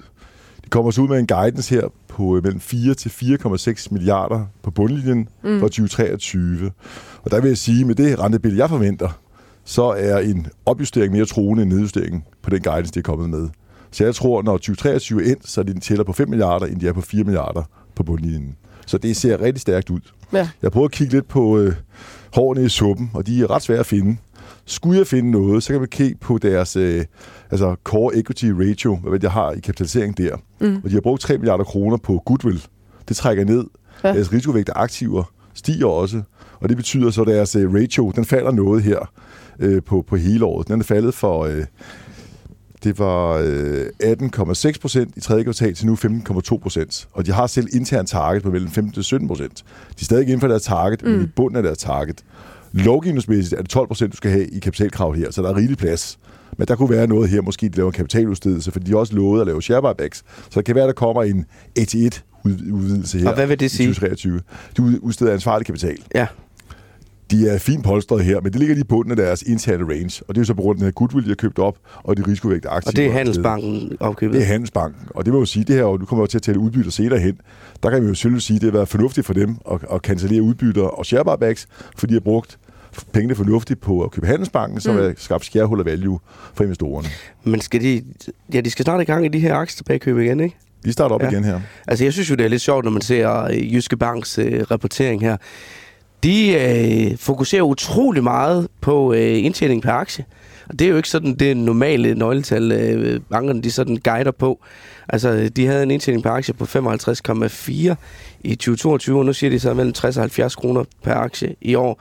[0.62, 4.46] Det kommer så ud med en guidance her på øh, mellem 4 til 4,6 milliarder
[4.62, 5.60] på bundlinjen mm.
[5.60, 6.70] for 2023.
[7.22, 9.20] Og der vil jeg sige, med det rentebillede, jeg forventer,
[9.64, 13.48] så er en opjustering mere troende end nedjustering på den guidance, det er kommet med.
[13.90, 16.80] Så jeg tror, når 2023 er ind, så er de tæller på 5 milliarder, end
[16.80, 17.62] de er på 4 milliarder
[17.94, 18.56] på bundlinjen.
[18.86, 20.00] Så det ser rigtig stærkt ud.
[20.32, 20.48] Ja.
[20.62, 21.74] Jeg prøver at kigge lidt på øh,
[22.34, 24.16] hårene i suppen, og de er ret svære at finde.
[24.66, 27.04] Skulle jeg finde noget, så kan vi kigge på deres øh,
[27.50, 30.36] altså core equity ratio, hvad de har i kapitalisering der.
[30.60, 30.80] Mm.
[30.84, 32.62] Og de har brugt 3 milliarder kroner på goodwill.
[33.08, 33.64] Det trækker ned.
[34.04, 34.12] Ja.
[34.14, 36.22] Deres risikovægt af aktiver stiger også.
[36.60, 39.10] Og det betyder så, at deres øh, ratio, den falder noget her
[39.58, 40.68] øh, på, på hele året.
[40.68, 41.44] Den er faldet for...
[41.44, 41.64] Øh,
[42.84, 47.08] det var øh, 18,6 procent i tredje kvartal til nu 15,2 procent.
[47.12, 49.64] Og de har selv intern target på mellem 15 til 17 procent.
[49.90, 51.10] De er stadig inden for deres target, mm.
[51.10, 52.24] men i bunden af deres target.
[52.72, 55.78] Lovgivningsmæssigt er det 12 procent, du skal have i kapitalkrav her, så der er rigelig
[55.78, 56.18] plads.
[56.58, 59.14] Men der kunne være noget her, måske de laver en kapitaludstedelse, for de har også
[59.14, 60.24] lovet at lave share buybacks.
[60.50, 63.28] Så det kan være, der kommer en 1 udvidelse her.
[63.28, 63.88] Og hvad vil det sige?
[63.88, 64.40] 2023.
[64.76, 65.98] De udsteder ansvarlig kapital.
[66.14, 66.26] Ja
[67.30, 70.22] de er fint polstret her, men det ligger lige på bunden af deres interne range,
[70.28, 71.78] og det er jo så på grund af den her goodwill, de har købt op,
[71.94, 72.90] og de risikovægte aktier.
[72.90, 74.34] Og det er Handelsbanken opkøbet?
[74.34, 76.38] Det er Handelsbanken, og det vil jo sige, det her, og nu kommer jeg til
[76.38, 77.40] at tælle udbytter senere hen,
[77.82, 80.00] der kan vi jo selvfølgelig sige, at det har været fornuftigt for dem at, at
[80.00, 82.58] cancellere udbytter og share buybacks, fordi de har brugt
[83.12, 85.00] pengene fornuftigt på at købe Handelsbanken, som mm.
[85.00, 86.18] er skabt shareholder value
[86.54, 87.08] for investorerne.
[87.44, 88.02] Men skal de,
[88.54, 90.56] ja, de skal snart i gang i de her aktietilbagekøb igen, ikke?
[90.84, 91.30] De starter op ja.
[91.30, 91.60] igen her.
[91.86, 94.62] Altså, jeg synes jo, det er lidt sjovt, når man ser øh, Jyske Banks øh,
[94.70, 95.36] rapportering her
[96.24, 100.24] de øh, fokuserer utrolig meget på øh, indtjening per aktie.
[100.68, 104.60] Og det er jo ikke sådan det normale nøgletal, øh, bankerne de sådan guider på.
[105.08, 107.94] Altså, de havde en indtjening per aktie på 55,4
[108.40, 111.74] i 2022, og nu siger de så mellem 60 og 70 kroner per aktie i
[111.74, 112.00] år.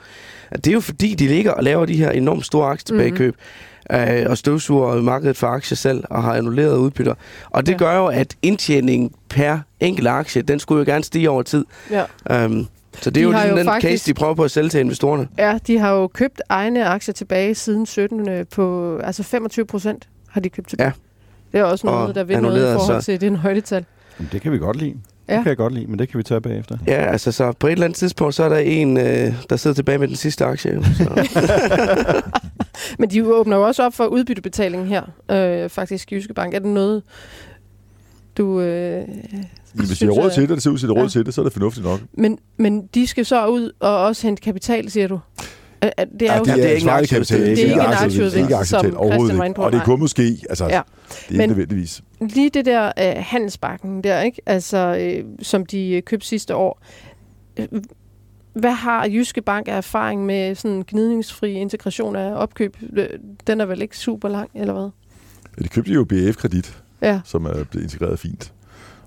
[0.56, 3.36] Det er jo fordi, de ligger og laver de her enormt store aktietilbagekøb.
[3.36, 3.44] Mm-hmm.
[3.92, 7.14] Øh, og støvsuger markedet for aktier selv og har annulleret udbytter.
[7.50, 7.78] Og det ja.
[7.78, 11.66] gør jo, at indtjeningen per enkelt aktie, den skulle jo gerne stige over tid.
[11.92, 12.46] Ja.
[12.46, 12.68] Um,
[13.02, 14.80] så det er de jo, ligesom den faktisk, case, de prøver på at sælge til
[14.80, 15.28] investorerne.
[15.38, 20.10] Ja, de har jo købt egne aktier tilbage siden 17 øh, på, altså 25 procent
[20.30, 20.88] har de købt tilbage.
[20.88, 20.92] Ja.
[21.52, 23.06] Det er også noget, og der vil noget i forhold så...
[23.06, 23.86] til det højdetal.
[24.32, 24.96] Det kan vi godt lide.
[25.28, 25.36] Ja.
[25.36, 26.78] Det kan jeg godt lide, men det kan vi tage bagefter.
[26.88, 29.74] Ja, altså så på et eller andet tidspunkt, så er der en, øh, der sidder
[29.74, 30.84] tilbage med den sidste aktie.
[30.98, 31.28] Så.
[33.00, 36.54] Men de åbner jo også op for udbyttebetaling her, øh, faktisk i Jyske Bank.
[36.54, 37.04] Er det noget,
[38.38, 38.62] du...
[38.62, 39.08] Øh,
[39.74, 41.08] hvis de har råd til det, det ser ud til, at råd ja.
[41.08, 42.00] til det, så er det fornuftigt nok.
[42.14, 45.20] Men, men de skal så ud og også hente kapital, siger du?
[45.84, 47.42] Det er, ja, jo, det er, det er ikke en aktiekapital.
[47.42, 49.62] Det er ikke en aktiekapital, som overhovedet ikke.
[49.62, 50.82] Og det kunne måske, altså, ja.
[51.30, 52.02] det er ikke nødvendigvis.
[52.22, 54.42] Lige det der uh, handelsbakken der, ikke?
[54.46, 56.82] Altså, uh, som de købte sidste år.
[58.54, 62.78] Hvad har Jyske Bank af erfaring med sådan gnidningsfri integration af opkøb?
[63.48, 64.90] Den er vel ikke super lang, eller hvad?
[65.58, 67.22] Ja, de købte jo BF-kredit, ja.
[67.26, 68.54] som er blevet integreret fint.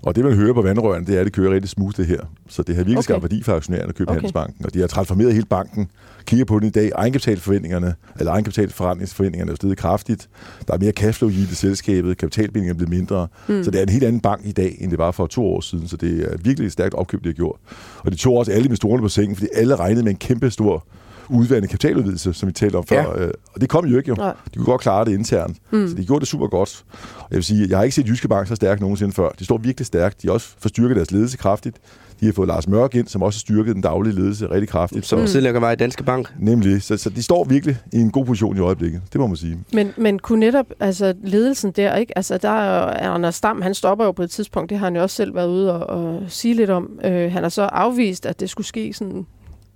[0.01, 2.19] Og det, man hører på vandrørene, det er, at det kører rigtig smooth, det her.
[2.47, 3.03] Så det har virkelig okay.
[3.03, 4.15] skabt værdi for aktionærerne at købe okay.
[4.15, 4.65] Handelsbanken.
[4.65, 5.89] Og de har transformeret hele banken.
[6.25, 6.91] Kigger på den i dag.
[6.95, 10.29] Egenkapitalforventningerne, eller egenkapitalforretningsforventningerne er steget kraftigt.
[10.67, 12.17] Der er mere cashflow i det selskabet.
[12.17, 13.27] Kapitalbindingen er blevet mindre.
[13.47, 13.63] Mm.
[13.63, 15.61] Så det er en helt anden bank i dag, end det var for to år
[15.61, 15.87] siden.
[15.87, 17.59] Så det er virkelig et stærkt opkøb, det har gjort.
[17.99, 20.85] Og det tog også alle investorerne på sengen, fordi alle regnede med en kæmpe stor
[21.29, 23.01] udvandet kapitaludvidelse, som vi talte om før.
[23.01, 23.25] Ja.
[23.25, 24.15] Øh, og det kom jo ikke jo.
[24.15, 24.33] Nej.
[24.53, 25.57] De kunne godt klare det internt.
[25.71, 25.87] Mm.
[25.87, 26.83] Så de gjorde det super godt.
[27.17, 29.29] Og jeg vil sige, jeg har ikke set Jyske Bank så stærk nogensinde før.
[29.29, 30.21] De står virkelig stærkt.
[30.21, 31.77] De har også forstyrket deres ledelse kraftigt.
[32.19, 35.05] De har fået Lars Mørk ind, som også har styrket den daglige ledelse rigtig kraftigt.
[35.05, 35.25] Som mm.
[35.25, 36.33] tidligere var i Danske Bank.
[36.39, 36.83] Nemlig.
[36.83, 39.01] Så, så de står virkelig i en god position i øjeblikket.
[39.13, 39.59] Det må man sige.
[39.73, 42.17] Men, men kunne netop altså, ledelsen der, ikke?
[42.17, 44.69] Altså, der er Anders Stam, han stopper jo på et tidspunkt.
[44.69, 46.99] Det har han jo også selv været ude og, og sige lidt om.
[47.03, 49.25] Øh, han har så afvist, at det skulle ske sådan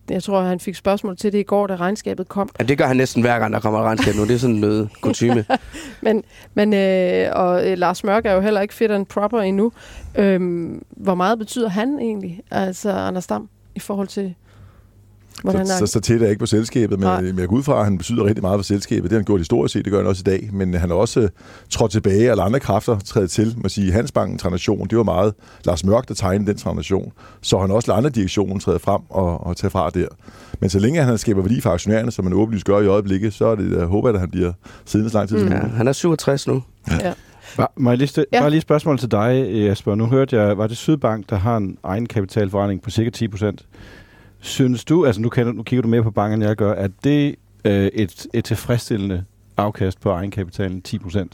[0.10, 2.50] jeg tror, han fik spørgsmål til det i går, da regnskabet kom.
[2.60, 4.24] Ja, det gør han næsten hver gang, der kommer regnskab nu.
[4.24, 5.46] Det er sådan noget kutume.
[6.02, 9.72] men, men øh, og øh, Lars Mørk er jo heller ikke fit and proper endnu.
[10.16, 14.36] Øhm, hvor meget betyder han egentlig, altså Anders Dam, i forhold til
[15.42, 17.64] Hvordan så, så, så tæt er jeg ikke på selskabet, men, men jeg går ud
[17.64, 19.04] fra, at han betyder rigtig meget for selskabet.
[19.04, 20.50] Det har han gjort historisk set, det gør han også i dag.
[20.54, 21.28] Men han har også uh,
[21.70, 23.56] trådt tilbage, og andre kræfter træder til.
[23.58, 25.34] Man siger, Hansbanken transition, det var meget
[25.66, 27.12] Lars Mørk, der tegnede den transition.
[27.42, 30.08] Så han også lader andre direktionen træde frem og, og tage fra der.
[30.60, 33.46] Men så længe han skaber værdi for aktionærerne, som man åbenlyst gør i øjeblikket, så
[33.46, 34.54] er det, jeg håber, at han bliver
[34.86, 35.52] siddende så lang tid mm.
[35.52, 36.64] Ja, han er 67 nu.
[36.90, 37.08] Ja.
[37.08, 37.14] ja.
[37.58, 38.40] Var, må jeg lige, st- ja.
[38.40, 39.96] bare lige et spørgsmål til dig, Jesper.
[39.96, 43.66] Nu hørte jeg, var det Sydbank, der har en egen kapitalforretning på cirka 10 procent?
[44.42, 46.92] Synes du, altså nu, kan, nu kigger du mere på banken, end jeg gør, at
[47.04, 49.24] det øh, et, et tilfredsstillende
[49.58, 51.28] afkast på egenkapitalen 10%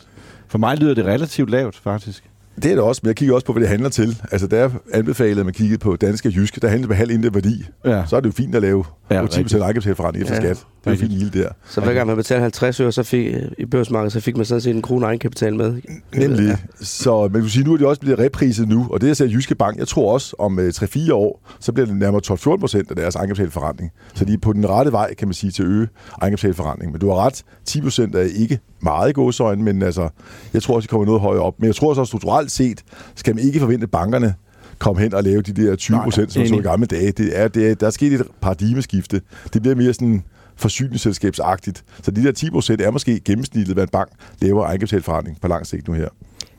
[0.48, 2.24] For mig lyder det relativt lavt, faktisk.
[2.56, 4.18] Det er det også, men jeg kigger også på, hvad det handler til.
[4.32, 7.34] Altså, der anbefalede, at man kiggede på danske og jyske, der handler med halv indre
[7.34, 7.66] værdi.
[7.86, 8.04] Ja.
[8.08, 10.42] Så er det jo fint at lave ja, 10% egenkapitalforretning efter ja.
[10.42, 10.66] skat.
[10.92, 11.50] Er lille der.
[11.70, 14.62] Så hver gang man betalte 50 øre så fik, i børsmarkedet, så fik man sådan
[14.62, 15.82] set en krone egenkapital med.
[16.16, 16.48] Nemlig.
[16.48, 16.58] Ja.
[16.82, 19.26] Så man kan sige, nu er det også blevet repriset nu, og det er så
[19.26, 22.90] Jyske Bank, jeg tror også, om 3-4 øh, år, så bliver det nærmere 12-14 procent
[22.90, 23.92] af deres egenkapitalforretning.
[24.16, 25.88] Så de er på den rette vej, kan man sige, til at øge
[26.22, 26.92] egenkapitalforretning.
[26.92, 30.10] Men du har ret, 10 procent er ikke meget i gåsøjne, men altså,
[30.54, 31.60] jeg tror også, de kommer noget højere op.
[31.60, 32.84] Men jeg tror også, at strukturelt set
[33.16, 34.34] skal man ikke forvente, bankerne
[34.80, 37.12] komme hen og lave de der 20 procent, som så i gamle dage.
[37.12, 39.22] Det er, det er, der er sket et paradigmeskifte.
[39.54, 40.24] Det bliver mere sådan
[40.58, 41.84] forsyningsselskabsagtigt.
[42.04, 44.10] Så de der 10 procent er måske gennemsnittet, hvad en bank
[44.42, 46.10] laver egenkapitalforretning på lang sigt nu her.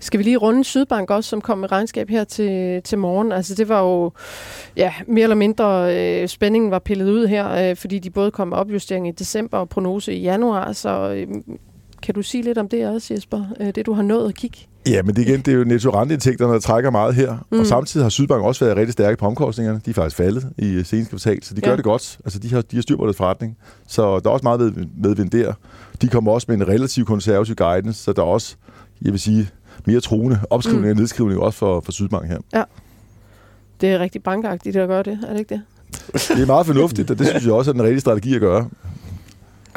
[0.00, 3.32] Skal vi lige runde Sydbank også, som kom med regnskab her til, til morgen?
[3.32, 4.12] Altså det var jo
[4.76, 8.48] ja, mere eller mindre øh, spændingen var pillet ud her, øh, fordi de både kom
[8.48, 11.26] med opjustering i december og prognose i januar, så øh,
[12.02, 13.44] kan du sige lidt om det også, Jesper?
[13.60, 14.58] Øh, det du har nået at kigge?
[14.88, 17.46] Ja, men det, igen, det er jo netto-renteindtægterne, der trækker meget her.
[17.50, 17.60] Mm.
[17.60, 19.80] Og samtidig har Sydbank også været rigtig stærke på omkostningerne.
[19.84, 21.68] De er faktisk faldet i seneste kvartal, så de ja.
[21.68, 22.18] gør det godt.
[22.24, 23.56] Altså, de har, de har styr på deres forretning.
[23.86, 25.52] Så der er også meget med, medvind der.
[26.02, 28.56] De kommer også med en relativt konservativ guidance, så der er også,
[29.02, 29.48] jeg vil sige,
[29.86, 30.90] mere troende opskrivning mm.
[30.90, 32.38] og nedskrivning også for, for Sydbank her.
[32.54, 32.62] Ja.
[33.80, 35.62] Det er rigtig bankagtigt at gøre det, er det ikke det?
[36.36, 38.68] Det er meget fornuftigt, og det synes jeg også er den rigtige strategi at gøre.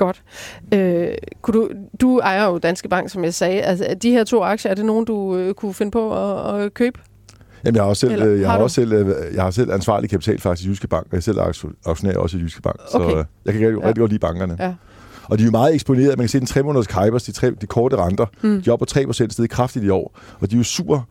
[0.01, 0.23] Godt.
[0.73, 1.07] Øh,
[1.41, 1.69] kunne du,
[2.01, 3.61] du ejer jo Danske Bank, som jeg sagde.
[3.61, 6.73] Altså, de her to aktier, er det nogen, du øh, kunne finde på at, at
[6.73, 6.99] købe?
[7.65, 9.71] Jamen, jeg har også selv, Eller, jeg har, har også selv, øh, jeg har selv
[9.71, 12.75] ansvarlig kapital faktisk i Jyske Bank, og jeg selv er aktionær også i Jyske Bank,
[12.93, 13.09] okay.
[13.09, 13.87] så jeg kan rigtig, ja.
[13.87, 14.57] rigtig godt lide bankerne.
[14.59, 14.73] Ja.
[15.23, 16.17] Og de er jo meget eksponeret.
[16.17, 18.61] Man kan se den 3 måneders Kybers, de, tre, de korte renter, mm.
[18.61, 20.19] de er oppe på 3% stedet kraftigt i år.
[20.39, 21.07] Og de er jo super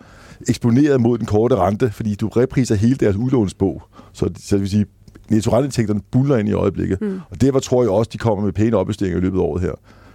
[0.49, 3.83] eksponeret mod den korte rente, fordi du repriser hele deres udlånsbog.
[4.13, 4.87] Så, så det vil sige,
[5.31, 7.01] netto-renteindtægterne buller ind i øjeblikket.
[7.01, 7.21] Mm.
[7.31, 9.73] Og derfor tror jeg også, de kommer med pæne opjusteringer i løbet af året her.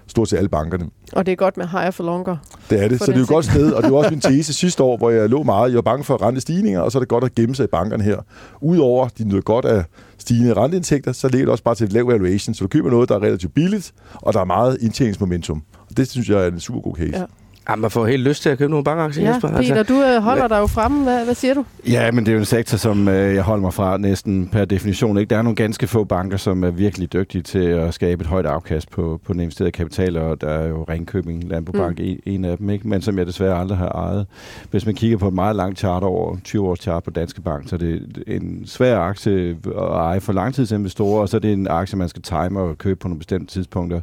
[0.08, 0.86] Stort set alle bankerne.
[1.13, 2.38] Og det er godt med higher for longer.
[2.69, 4.19] Det er det, så det er jo et godt sted, og det var også min
[4.32, 5.69] tese sidste år, hvor jeg lå meget.
[5.69, 8.04] Jeg var bange for rentestigninger, og så er det godt at gemme sig i bankerne
[8.04, 8.17] her.
[8.62, 9.84] Udover de nyder godt af
[10.17, 13.10] stigende renteindtægter, så ligger det også bare til et lav valuation, så du køber noget,
[13.10, 15.63] der er relativt billigt, og der er meget indtjeningsmomentum.
[15.89, 17.17] Og det synes jeg er en super god case.
[17.17, 17.25] Ja.
[17.69, 19.47] Ja, man får helt lyst til at købe nogle bankaktier, ja, Jesper.
[19.47, 19.93] Peter, altså.
[19.93, 21.04] du øh, holder dig jo fremme.
[21.04, 21.65] Hvad, hvad siger du?
[21.88, 24.65] Ja, men det er jo en sektor, som øh, jeg holder mig fra næsten per
[24.65, 25.17] definition.
[25.17, 25.30] Ikke?
[25.30, 28.45] Der er nogle ganske få banker, som er virkelig dygtige til at skabe et højt
[28.45, 32.06] afkast på, på den investerede kapital, og der er jo Ringkøbing Landbobank mm.
[32.06, 32.88] en, en af dem, ikke?
[32.88, 34.28] men som jeg desværre aldrig har ejet.
[34.71, 37.69] Hvis man kigger på et meget langt chart over 20 års chart på Danske Bank,
[37.69, 41.67] så er det en svær aktie at eje for langtidsinvestorer, og så er det en
[41.67, 44.01] aktie, man skal time og købe på nogle bestemte tidspunkter.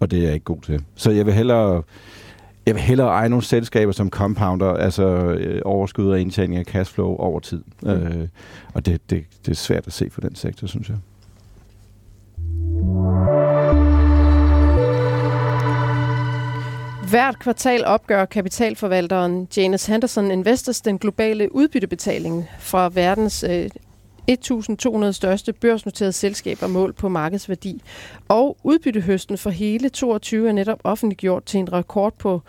[0.00, 0.84] og det er jeg ikke god til.
[0.94, 1.82] Så jeg vil hellere
[2.66, 7.16] jeg vil hellere eje nogle selskaber som compounder, altså øh, overskud og indtjening af cashflow
[7.16, 7.64] over tid.
[7.82, 7.90] Mm.
[7.90, 8.28] Øh,
[8.74, 10.96] og det, det, det er svært at se for den sektor, synes jeg.
[17.10, 23.70] Hvert kvartal opgør kapitalforvalteren Janus Henderson Investors den globale udbyttebetaling fra verdens øh,
[24.30, 27.82] 1.200 største børsnoterede selskaber mål på markedsværdi.
[28.28, 32.42] Og udbyttehøsten for hele 22 er netop offentliggjort til en rekord på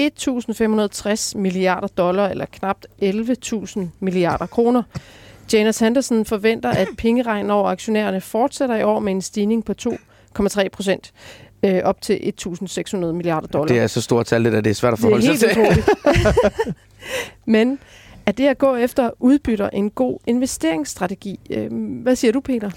[0.00, 4.82] 1.560 milliarder dollar, eller knapt 11.000 milliarder kroner.
[5.52, 10.68] Janus Henderson forventer, at pengeregn over aktionærerne fortsætter i år med en stigning på 2,3
[10.68, 11.12] procent
[11.62, 13.66] øh, op til 1.600 milliarder dollar.
[13.66, 15.84] Det er så stort tal, det der, det er svært at forholde sig til.
[17.46, 17.78] Men
[18.28, 21.40] er det at gå efter udbytter en god investeringsstrategi?
[21.50, 22.70] Øhm, hvad siger du, Peter?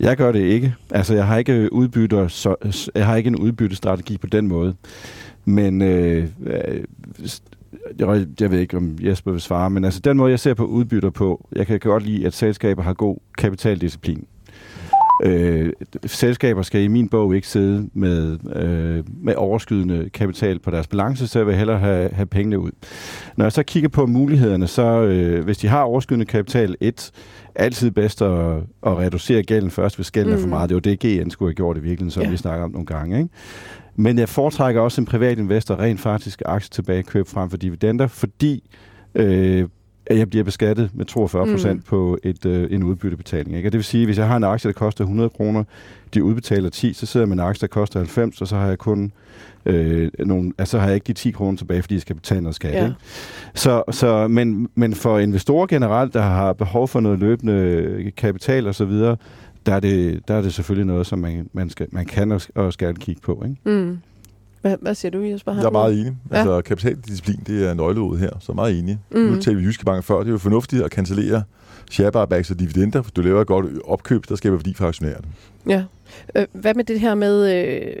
[0.00, 0.74] Jeg gør det ikke.
[0.90, 2.54] Altså, jeg har ikke, udbytter, så,
[2.94, 4.74] jeg har ikke en udbyttestrategi på den måde.
[5.44, 6.84] Men øh, øh
[7.98, 10.64] jeg, jeg ved ikke, om Jesper vil svare, men altså den måde, jeg ser på
[10.64, 14.26] udbytter på, jeg kan godt lide, at selskaber har god kapitaldisciplin.
[15.22, 15.72] Øh,
[16.06, 21.26] selskaber skal i min bog ikke sidde med, øh, med overskydende kapital på deres balance,
[21.26, 22.70] så jeg vil hellere have, have pengene ud.
[23.36, 27.10] Når jeg så kigger på mulighederne, så øh, hvis de har overskydende kapital, et,
[27.54, 28.56] altid bedst at,
[28.86, 30.36] at reducere gælden først, hvis gælden mm.
[30.36, 30.50] er for mm.
[30.50, 30.68] meget.
[30.68, 32.30] Det var det, GN skulle have gjort i virkeligheden, som ja.
[32.30, 33.18] vi snakker om nogle gange.
[33.18, 33.30] Ikke?
[33.96, 38.06] Men jeg foretrækker også en privat investor rent faktisk aktie tilbage køb frem for dividender,
[38.06, 38.70] fordi
[39.14, 39.68] øh,
[40.06, 41.82] at jeg bliver beskattet med 42 procent mm.
[41.82, 43.56] på et, øh, en udbyttebetaling.
[43.56, 43.68] Ikke?
[43.68, 45.64] Og det vil sige, at hvis jeg har en aktie, der koster 100 kroner,
[46.14, 48.68] de udbetaler 10, så sidder jeg med en aktie, der koster 90, og så har
[48.68, 49.12] jeg kun
[49.66, 52.54] øh, nogle, altså har jeg ikke de 10 kroner tilbage, fordi jeg skal betale noget
[52.54, 52.74] skat.
[52.74, 52.84] Ja.
[52.84, 52.96] Ikke?
[53.54, 58.74] Så, så, men, men for investorer generelt, der har behov for noget løbende kapital og
[58.74, 59.16] så videre,
[59.66, 62.72] der er det, der er det selvfølgelig noget, som man, man, skal, man kan og
[62.72, 63.44] skal kigge på.
[63.44, 63.80] Ikke?
[63.80, 63.98] Mm.
[64.62, 65.54] Hvad, hvad siger du, Jesper?
[65.54, 66.16] Jeg er meget enig.
[66.30, 66.36] Ja.
[66.36, 68.98] Altså, kapitaldisciplin, det er nøgleordet her, så meget enig.
[69.10, 69.18] Mm.
[69.18, 70.18] Nu talte vi Jyske Bank før.
[70.18, 71.42] Det er jo fornuftigt at cancellere
[71.90, 75.26] share buybacks og dividender, for du laver et godt opkøb, der skaber værdi for aktionærerne.
[75.68, 75.84] Ja.
[76.36, 77.96] Øh, hvad med det her med øh,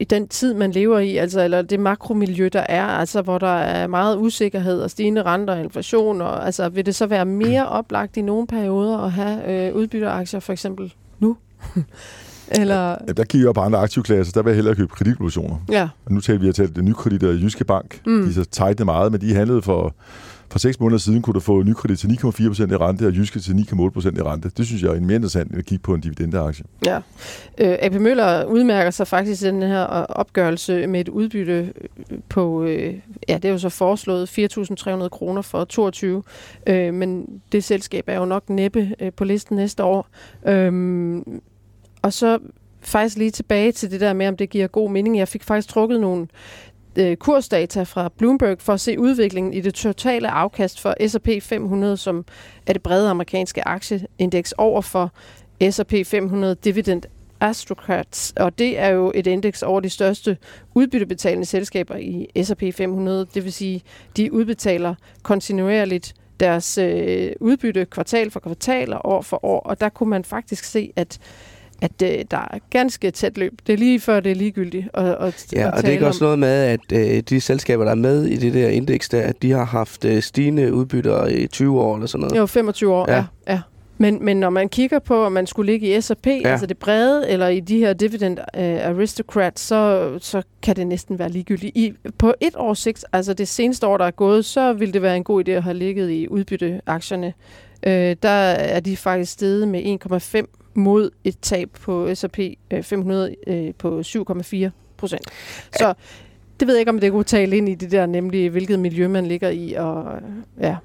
[0.00, 3.56] i den tid, man lever i, altså eller det makromiljø, der er, altså hvor der
[3.56, 7.68] er meget usikkerhed og stigende renter og inflation, og altså vil det så være mere
[7.68, 11.36] oplagt i nogle perioder at have øh, udbytteaktier for eksempel nu?
[12.48, 12.96] Eller...
[13.08, 15.56] Ja, der kigger jeg på andre aktivklasser, der vil jeg hellere købe kreditobligationer.
[15.70, 15.88] Ja.
[16.04, 18.00] Og nu taler vi at det nye kreditter i Jyske Bank.
[18.06, 18.24] Mm.
[18.26, 19.94] De så tightet meget, men de handlede for,
[20.52, 23.52] for seks måneder siden, kunne du få nykredit til 9,4% i rente, og Jyske til
[23.52, 24.50] 9,8% i rente.
[24.56, 26.64] Det synes jeg er en mere interessant, end at kigge på en dividendeaktie.
[26.86, 26.96] Ja.
[27.58, 31.72] Øh, AP Møller udmærker sig faktisk i den her opgørelse med et udbytte
[32.28, 32.94] på, øh,
[33.28, 36.22] ja, det er jo så foreslået 4.300 kroner for 22,
[36.66, 40.06] øh, men det selskab er jo nok næppe øh, på listen næste år.
[40.46, 41.22] Øh,
[42.02, 42.38] og så
[42.80, 45.18] faktisk lige tilbage til det der med, om det giver god mening.
[45.18, 46.26] Jeg fik faktisk trukket nogle
[46.96, 51.96] øh, kursdata fra Bloomberg for at se udviklingen i det totale afkast for S&P 500,
[51.96, 52.24] som
[52.66, 55.12] er det brede amerikanske aktieindeks over for
[55.70, 57.02] S&P 500 Dividend
[57.40, 60.36] Aristocrats, og det er jo et indeks over de største
[60.74, 63.26] udbyttebetalende selskaber i S&P 500.
[63.34, 63.82] Det vil sige,
[64.16, 69.88] de udbetaler kontinuerligt deres øh, udbytte kvartal for kvartal og år for år, og der
[69.88, 71.18] kunne man faktisk se, at
[71.82, 73.52] at øh, der er ganske tæt løb.
[73.66, 76.06] Det er lige før, det er ligegyldigt at, at Ja, at og det er ikke
[76.06, 79.20] også noget med, at øh, de selskaber, der er med i det der indeks der,
[79.20, 82.38] at de har haft øh, stigende udbytter i 20 år eller sådan noget.
[82.38, 83.16] Jo, 25 år, ja.
[83.16, 83.60] ja, ja.
[83.98, 86.48] Men, men når man kigger på, om man skulle ligge i S&P, ja.
[86.48, 91.18] altså det brede, eller i de her dividend uh, aristocrats, så, så kan det næsten
[91.18, 91.76] være ligegyldigt.
[91.76, 95.02] I, på et års sigt, altså det seneste år, der er gået, så vil det
[95.02, 97.32] være en god idé at have ligget i udbytteaktierne.
[97.86, 97.92] Uh,
[98.22, 99.98] der er de faktisk steget med
[100.42, 102.38] 1,5 mod et tab på S&P
[102.82, 105.26] 500 øh, øh, på 7,4 procent.
[105.72, 105.94] Så
[106.60, 109.08] det ved jeg ikke, om det kunne tale ind i det der, nemlig hvilket miljø
[109.08, 109.72] man ligger i.
[109.72, 110.20] Og,
[110.60, 110.76] ja.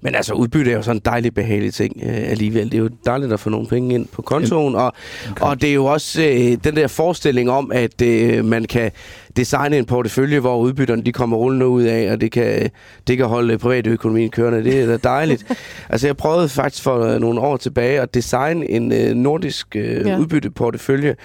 [0.00, 2.64] Men altså, udbytte er jo sådan en dejlig behagelig ting øh, alligevel.
[2.64, 4.92] Det er jo dejligt at få nogle penge ind på kontoen, og,
[5.30, 5.46] okay.
[5.46, 8.90] og det er jo også øh, den der forestilling om, at øh, man kan
[9.36, 12.70] designe en portefølje, hvor udbytterne de kommer rullende ud af, og det kan,
[13.06, 14.64] det kan holde privatøkonomien kørende.
[14.64, 15.44] Det er da dejligt.
[15.90, 20.06] altså, jeg prøvede faktisk for øh, nogle år tilbage at designe en øh, nordisk øh,
[20.06, 20.18] ja.
[20.18, 21.16] udbytteportefølje,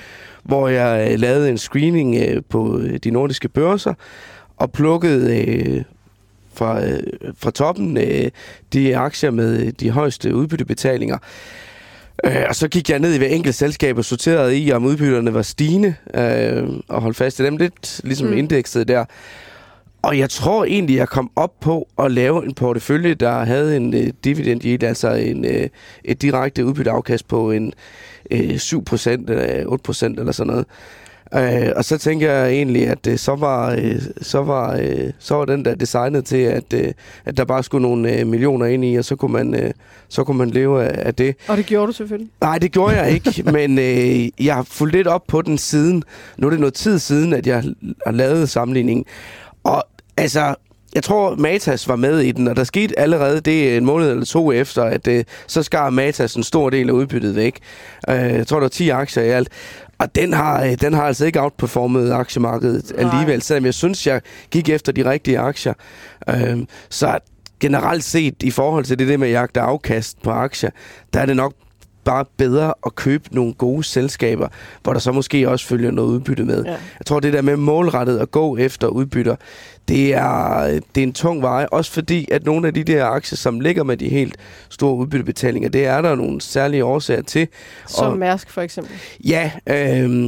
[0.43, 3.93] hvor jeg øh, lavede en screening øh, på øh, de nordiske børser,
[4.57, 5.83] og plukkede øh,
[6.59, 6.99] fra, øh,
[7.37, 8.31] fra toppen øh,
[8.73, 11.17] de aktier med de højeste udbyttebetalinger.
[12.25, 15.33] Øh, og så gik jeg ned i hver enkelt selskab og sorterede i, om udbytterne
[15.33, 18.37] var stigende, øh, og holdt fast i dem lidt, ligesom mm.
[18.37, 19.05] indekset der.
[20.01, 23.93] Og jeg tror egentlig, jeg kom op på at lave en portefølje, der havde en
[23.93, 25.67] uh, dividend yield, altså en, uh,
[26.03, 27.73] et direkte udbytteafkast på en
[28.31, 30.65] uh, 7% eller 8% eller sådan noget.
[31.35, 35.35] Øh, og så tænker jeg egentlig, at øh, så, var, øh, så, var, øh, så
[35.35, 36.93] var den der designet til, at, øh,
[37.25, 39.71] at der bare skulle nogle øh, millioner ind i, og så kunne man, øh,
[40.07, 41.35] så kunne man leve af, af det.
[41.47, 42.31] Og det gjorde du selvfølgelig?
[42.41, 46.03] Nej, det gjorde jeg ikke, men øh, jeg har fulgt lidt op på den siden.
[46.37, 47.63] Nu er det noget tid siden, at jeg
[48.05, 49.05] har lavet sammenligningen.
[49.63, 49.83] Og
[50.17, 50.55] altså,
[50.95, 54.25] jeg tror, Matas var med i den, og der skete allerede det en måned eller
[54.25, 57.59] to efter, at øh, så skar Matas en stor del af udbyttet væk.
[58.09, 59.49] Øh, jeg tror, der var 10 aktier i alt.
[59.99, 63.05] Og den har, øh, den har altså ikke outperformet aktiemarkedet Nej.
[63.05, 65.73] alligevel, selvom jeg synes, jeg gik efter de rigtige aktier.
[66.29, 66.57] Øh,
[66.89, 67.19] så
[67.59, 70.69] generelt set, i forhold til det der med at jagte afkast på aktier,
[71.13, 71.53] der er det nok
[72.09, 74.47] bare bedre at købe nogle gode selskaber,
[74.83, 76.63] hvor der så måske også følger noget udbytte med.
[76.65, 76.71] Ja.
[76.71, 79.35] Jeg tror, det der med målrettet at gå efter udbytter,
[79.87, 80.63] det er,
[80.95, 81.67] det er en tung vej.
[81.71, 84.37] Også fordi, at nogle af de der aktier, som ligger med de helt
[84.69, 87.47] store udbyttebetalinger, det er der nogle særlige årsager til.
[87.87, 88.93] Som og, Mærsk for eksempel?
[89.25, 90.23] Ja, øh,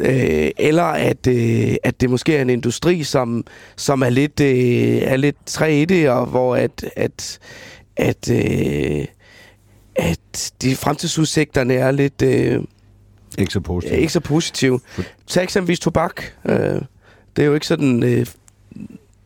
[0.00, 3.44] øh, eller at, øh, at det måske er en industri, som,
[3.76, 7.38] som er lidt, øh, er lidt træ i det, og hvor at, at,
[7.96, 9.04] at øh,
[9.96, 12.22] at de fremtidsudsigterne er lidt...
[12.22, 12.62] Øh,
[13.38, 13.98] ikke så positive.
[13.98, 14.80] Ikke så positive.
[15.26, 16.22] Tag eksempelvis tobak.
[16.44, 16.80] Øh,
[17.36, 18.02] det er jo ikke sådan...
[18.02, 18.26] Øh,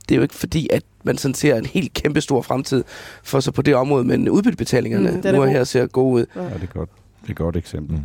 [0.09, 2.85] det er jo ikke fordi, at man sådan ser en helt kæmpe stor fremtid
[3.23, 6.27] for sig på det område, men udbyttebetalingerne mm, nu er her ser gode ud.
[6.37, 6.91] Ja, det er godt.
[7.23, 7.97] Det er et godt eksempel.
[7.97, 8.03] Mm.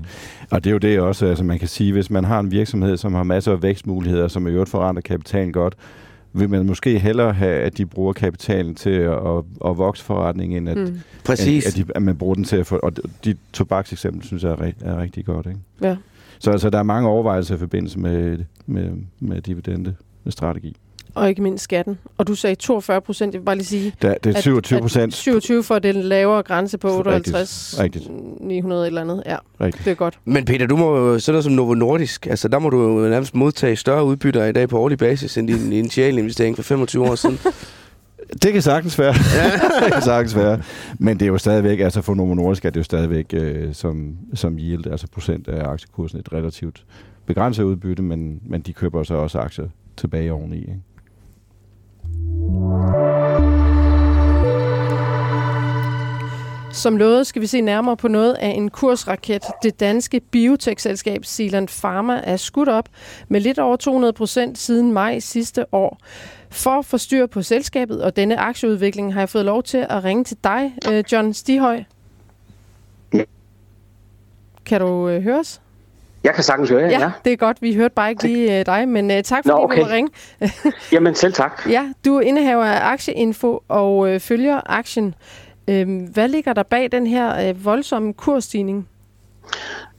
[0.51, 2.97] Og det er jo det også, altså man kan sige, hvis man har en virksomhed,
[2.97, 5.75] som har masser af vækstmuligheder, som i øvrigt forandrer kapitalen godt,
[6.33, 10.57] vil man måske hellere have, at de bruger kapitalen til at, at, at vokse forretningen,
[10.57, 10.99] end at, mm.
[11.25, 11.65] Præcis.
[11.65, 12.79] At, at, de, at man bruger den til at få...
[12.83, 12.91] Og
[13.25, 15.45] de tobakseksempel, synes jeg, er, er rigtig godt.
[15.45, 15.59] Ikke?
[15.81, 15.95] Ja.
[16.39, 20.77] Så altså, der er mange overvejelser i forbindelse med, med, med dividende med strategi.
[21.15, 21.99] Og ikke mindst skatten.
[22.17, 23.93] Og du sagde 42 procent, jeg vil bare lige sige...
[24.01, 25.13] Da, det er 27 procent.
[25.13, 28.07] 27 for den lavere grænse på 58, Rigtigt.
[28.41, 29.23] 900 eller andet.
[29.25, 29.85] Ja, Rigtigt.
[29.85, 30.19] det er godt.
[30.25, 33.09] Men Peter, du må jo sådan noget som Novo Nordisk, altså der må du jo
[33.09, 37.03] nærmest modtage større udbytter i dag på årlig basis end din initiale investering for 25
[37.09, 37.39] år siden.
[38.43, 39.13] Det kan sagtens være.
[39.83, 40.61] det kan sagtens være.
[40.99, 44.15] Men det er jo stadigvæk, altså for Novo Nordisk er det jo stadigvæk øh, som,
[44.33, 46.83] som yield, altså procent af aktiekursen, et relativt
[47.25, 49.65] begrænset udbytte, men, men de køber så også aktier
[49.97, 50.57] tilbage oveni.
[50.57, 50.79] Ikke?
[56.73, 59.43] Som lovet skal vi se nærmere på noget af en kursraket.
[59.63, 62.89] Det danske biotech-selskab Zealand Pharma er skudt op
[63.27, 65.97] med lidt over 200 procent siden maj sidste år.
[66.49, 70.03] For at få styr på selskabet og denne aktieudvikling har jeg fået lov til at
[70.03, 71.83] ringe til dig, øh, John Stihøj.
[74.65, 75.61] Kan du øh, høre os?
[76.23, 76.99] Jeg kan sagtens høre jer, ja.
[76.99, 77.11] ja.
[77.25, 77.61] det er godt.
[77.61, 79.77] Vi hørte bare ikke lige uh, dig, men uh, tak fordi Nå, okay.
[79.77, 80.11] vi ringe.
[80.91, 81.61] Jamen selv tak.
[81.69, 85.15] Ja, du er indehaver Aktieinfo og uh, følger aktien.
[85.67, 88.87] Uh, hvad ligger der bag den her uh, voldsomme kursstigning?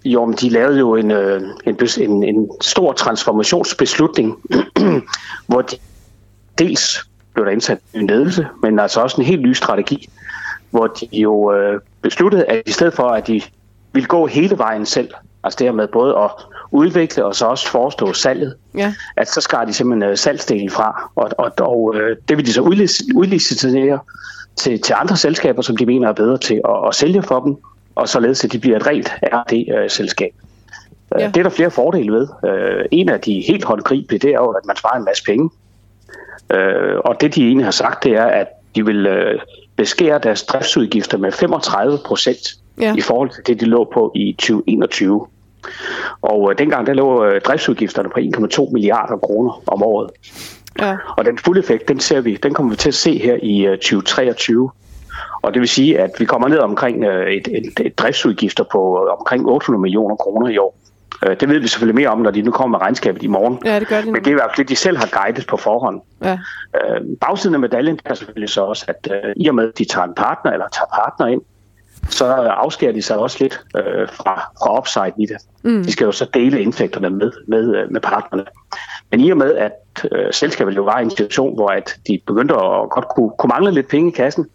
[0.05, 4.37] Jo, men de lavede jo en, uh, en, en, en stor transformationsbeslutning,
[5.49, 5.77] hvor de
[6.59, 10.09] dels blev der indsat en ledelse, men altså også en helt ny strategi,
[10.71, 13.43] hvor de jo uh, besluttede, at i stedet for, at de
[13.93, 15.09] ville gå hele vejen selv,
[15.45, 16.31] Altså det her med både at
[16.71, 18.55] udvikle og så også forestå salget.
[18.77, 18.95] Ja.
[19.17, 22.53] At så skar de simpelthen uh, salgsdelen fra, og, og, og uh, det vil de
[22.53, 22.61] så
[23.15, 23.99] udlicitere
[24.57, 27.57] til, til andre selskaber, som de mener er bedre til at, at sælge for dem,
[27.95, 30.33] og således at de bliver et rent RD-selskab.
[31.15, 31.27] Øh, ja.
[31.27, 32.29] Det er der flere fordele ved.
[32.93, 35.51] En af de helt håndgribelige, det er jo, at man sparer en masse penge.
[37.05, 39.09] Og det de egentlig har sagt, det er, at de vil
[39.77, 42.39] beskære deres driftsudgifter med 35 procent
[42.81, 42.95] ja.
[42.97, 45.27] i forhold til det, de lå på i 2021.
[46.23, 50.11] Og øh, dengang der lå øh, driftsudgifterne på 1,2 milliarder kroner om året.
[50.81, 50.97] Ja.
[51.17, 53.67] Og den fulde effekt, den ser vi, den kommer vi til at se her i
[53.67, 54.71] øh, 2023.
[55.43, 59.07] Og det vil sige, at vi kommer ned omkring øh, et, et, et driftsudgifter på
[59.07, 60.77] øh, omkring 800 millioner kroner i år.
[61.27, 63.59] Øh, det ved vi selvfølgelig mere om, når de nu kommer med regnskabet i morgen.
[63.65, 65.47] Ja, det gør de Men det er i hvert fald det, de selv har guidet
[65.47, 66.01] på forhånd.
[66.23, 66.39] Ja.
[66.75, 69.85] Øh, bagsiden af medaljen er selvfølgelig så også, at øh, i og med, at de
[69.85, 71.41] tager en partner eller tager partner ind,
[72.09, 75.37] så afskærer de sig også lidt øh, fra, fra upside i det.
[75.63, 75.85] Mm.
[75.85, 78.45] De skal jo så dele indtægterne med, med, øh, med partnerne.
[79.11, 79.73] Men i og med, at
[80.13, 83.49] øh, selskabet jo var i en situation, hvor at de begyndte at godt kunne, kunne
[83.49, 84.47] mangle lidt penge i kassen,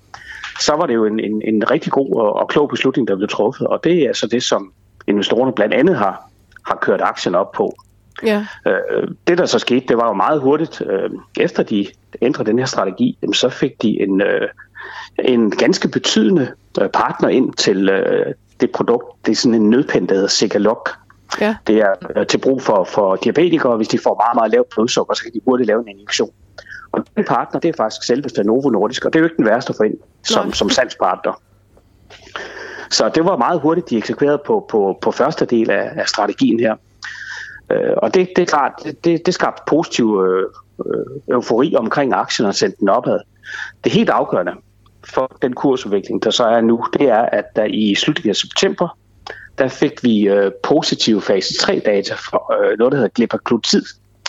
[0.59, 3.29] så var det jo en, en, en rigtig god og, og klog beslutning, der blev
[3.29, 3.67] truffet.
[3.67, 4.73] Og det er altså det, som
[5.07, 6.29] investorerne blandt andet har,
[6.65, 7.75] har kørt aktien op på.
[8.23, 8.45] Ja.
[8.67, 10.81] Øh, det, der så skete, det var jo meget hurtigt.
[10.81, 11.87] Øh, efter de
[12.21, 14.47] ændrede den her strategi, så fik de en, øh,
[15.23, 16.51] en ganske betydende
[16.81, 19.25] øh, partner ind til øh, det produkt.
[19.25, 20.89] Det er sådan en nødpind, der hedder Sigalok.
[21.41, 21.55] Ja.
[21.67, 25.13] Det er øh, til brug for, for diabetikere, hvis de får meget, meget lavt blodsukker,
[25.13, 26.31] så kan de hurtigt lave en injektion.
[26.91, 29.45] Og den partner, det er faktisk selveste Novo Nordisk, og det er jo ikke den
[29.45, 31.41] værste for ind som, som salgspartner.
[32.89, 36.59] Så det var meget hurtigt, de eksekverede på, på, på første del af, af strategien
[36.59, 36.75] her.
[37.71, 38.71] Øh, og det, det er klart,
[39.03, 40.49] det, det, skabte positiv øh,
[41.31, 43.19] eufori omkring aktien og sendte den opad.
[43.83, 44.51] Det helt afgørende
[45.03, 48.97] for den kursudvikling, der så er nu, det er, at der i slutningen af september,
[49.57, 53.83] der fik vi øh, positive fase 3-data for øh, noget, der hedder glipaglutid.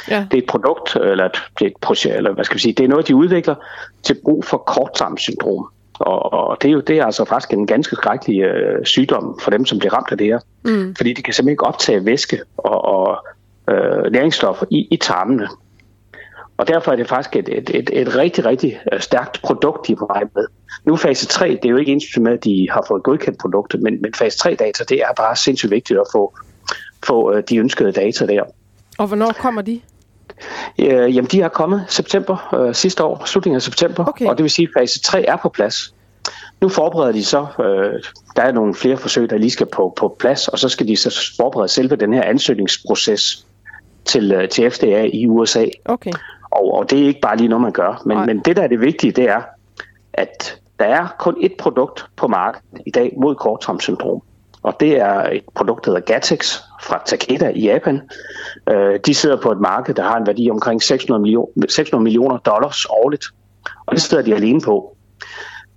[0.09, 0.27] Ja.
[0.31, 2.73] Det er et produkt, eller et, det er et projekt, eller hvad skal vi sige,
[2.73, 3.55] det er noget, de udvikler
[4.03, 5.69] til brug for korttarmsyndrom.
[6.01, 9.51] Og, og det, er jo, det er altså faktisk en ganske skrækkelig øh, sygdom for
[9.51, 10.39] dem, som bliver ramt af det her.
[10.65, 10.95] Mm.
[10.97, 13.27] Fordi de kan simpelthen ikke optage væske og, og
[13.71, 15.49] øh, næringsstoffer i, i tarmene.
[16.61, 19.93] Og derfor er det faktisk et, et, et, et rigtig, rigtig øh, stærkt produkt, de
[19.93, 20.47] er på vej med.
[20.85, 23.83] Nu fase 3, det er jo ikke ens med, at de har fået godkendt produktet,
[23.83, 26.35] men, men fase 3-data, det er bare sindssygt vigtigt at få,
[27.07, 28.43] få øh, de ønskede data der.
[28.99, 29.81] Og hvornår kommer de?
[30.79, 34.27] Øh, jamen, de er kommet september øh, sidste år, slutningen af september, okay.
[34.27, 35.95] og det vil sige, at fase 3 er på plads.
[36.61, 38.03] Nu forbereder de så, øh,
[38.37, 40.97] der er nogle flere forsøg, der lige skal på, på plads, og så skal de
[40.97, 43.47] så forberede selve den her ansøgningsproces
[44.05, 45.65] til, øh, til FDA i USA.
[45.85, 46.13] Okay.
[46.51, 48.03] Og, og det er ikke bare lige noget, man gør.
[48.07, 49.43] Men, men det, der er det vigtige, det er,
[50.13, 54.23] at der er kun et produkt på markedet i dag mod korttarmsyndrom.
[54.63, 58.01] Og det er et produkt, der hedder Gatex fra Takeda i Japan.
[58.69, 62.39] Øh, de sidder på et marked, der har en værdi omkring 600, million, 600 millioner
[62.39, 63.25] dollars årligt.
[63.87, 64.97] Og det sidder de alene på.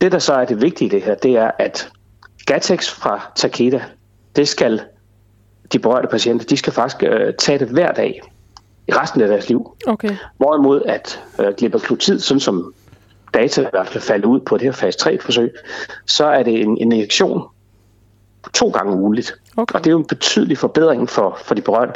[0.01, 1.89] Det, der så er det vigtige i det her, det er, at
[2.45, 3.81] Gatex fra Takeda,
[4.35, 4.81] det skal
[5.73, 8.21] de berørte patienter, de skal faktisk øh, tage det hver dag
[8.87, 9.77] i resten af deres liv.
[9.87, 10.15] Okay.
[10.37, 12.73] Hvorimod at øh, glipaglutid, sådan som
[13.33, 15.51] data i hvert fald falder ud på det her fase 3-forsøg,
[16.05, 17.43] så er det en, en injektion
[18.53, 19.35] to gange ugenligt.
[19.57, 19.75] Okay.
[19.75, 21.91] Og det er jo en betydelig forbedring for, for de berørte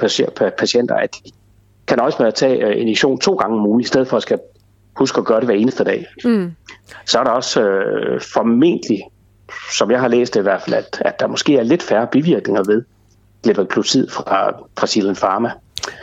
[0.58, 1.32] patienter, at de
[1.88, 4.24] kan også med at tage øh, injektion to gange om ugen, i stedet for at
[4.24, 4.40] skal
[4.96, 6.06] huske at gøre det hver eneste dag.
[6.26, 6.52] Mm.
[7.06, 9.02] Så er der også øh, formentlig,
[9.78, 12.08] som jeg har læst det i hvert fald, at, at der måske er lidt færre
[12.12, 12.84] bivirkninger ved
[13.44, 15.52] glipaglutid fra, fra Pharma.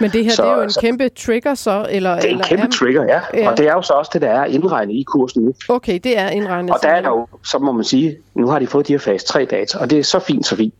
[0.00, 1.86] Men det her, så, det er jo en så, kæmpe trigger så?
[1.90, 2.70] Eller, det er en eller kæmpe er...
[2.70, 3.20] trigger, ja.
[3.34, 3.50] ja.
[3.50, 5.54] Og det er jo så også det, der er indregnet i kursen nu.
[5.68, 6.70] Okay, det er indregnet.
[6.70, 8.98] Og der er der jo, så må man sige, nu har de fået de her
[8.98, 10.74] fase 3-data, og det er så fint, så fint.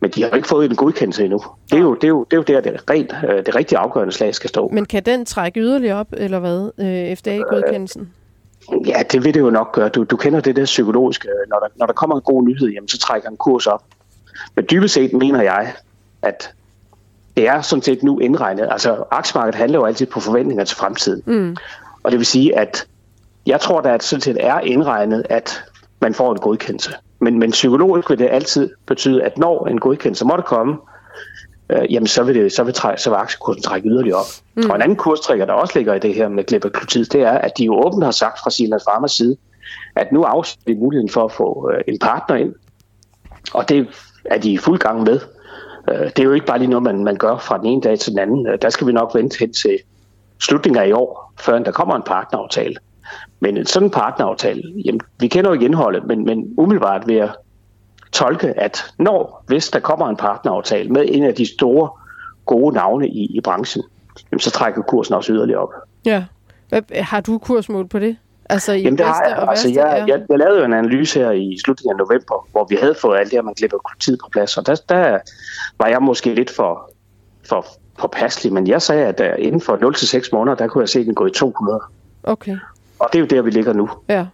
[0.00, 1.42] Men de har ikke fået en godkendelse endnu.
[1.70, 3.78] Det er jo, det er jo, det er jo der, det, rent, øh, det rigtig
[3.78, 4.68] afgørende slag skal stå.
[4.72, 8.00] Men kan den trække yderligere op, eller hvad, øh, FDA-godkendelsen?
[8.72, 9.88] Øh, ja, det vil det jo nok gøre.
[9.88, 11.28] Du, du kender det der psykologiske.
[11.48, 13.82] Når der, når der kommer en god nyhed, jamen, så trækker en kurs op.
[14.54, 15.72] Men dybest set mener jeg,
[16.22, 16.50] at
[17.36, 18.68] det er sådan set nu indregnet.
[18.70, 21.22] Altså, aktiemarkedet handler jo altid på forventninger til fremtiden.
[21.26, 21.56] Mm.
[22.02, 22.86] Og det vil sige, at
[23.46, 25.64] jeg tror, at sådan set er indregnet, at
[26.00, 26.94] man får en godkendelse.
[27.20, 30.76] Men, men psykologisk vil det altid betyde, at når en godkendelse måtte komme,
[31.70, 34.26] øh, jamen så vil, det, så vil, træ, så vil aktiekursen trække yderligere op.
[34.54, 34.70] Mm.
[34.70, 37.52] Og en anden kurstrækker, der også ligger i det her med glipaglutid, det er, at
[37.58, 39.36] de jo åbent har sagt fra Silas Pharmas side,
[39.96, 42.54] at nu afsætter de muligheden for at få øh, en partner ind.
[43.54, 43.88] Og det
[44.24, 45.20] er de i fuld gang med.
[45.88, 47.98] Øh, det er jo ikke bare lige noget, man, man gør fra den ene dag
[47.98, 48.46] til den anden.
[48.46, 49.78] Øh, der skal vi nok vente hen til
[50.40, 52.76] slutningen af i år, før der kommer en partneraftale.
[53.40, 57.30] Men en sådan partneraftale, jamen, vi kender jo ikke indholdet, men, men umiddelbart vil jeg
[58.12, 61.90] tolke, at når, hvis der kommer en partneraftale med en af de store,
[62.46, 63.84] gode navne i, i branchen,
[64.30, 65.72] jamen, så trækker kursen også yderligere op.
[66.04, 66.24] Ja.
[66.92, 68.16] Har du kursmål på det?
[68.48, 69.48] Altså i Jamen, det har jeg.
[69.48, 72.76] Altså, jeg, jeg, jeg lavede jo en analyse her i slutningen af november, hvor vi
[72.80, 75.18] havde fået alt det her, man glipper tid på plads, og der, der
[75.78, 76.90] var jeg måske lidt for,
[77.48, 77.66] for
[77.98, 79.76] påpasselig, men jeg sagde, at uh, inden for
[80.26, 81.80] 0-6 måneder, der kunne jeg se den gå i 200.
[82.22, 82.56] Okay.
[82.98, 83.90] Og det er jo der, vi ligger nu.
[84.08, 84.26] Ja.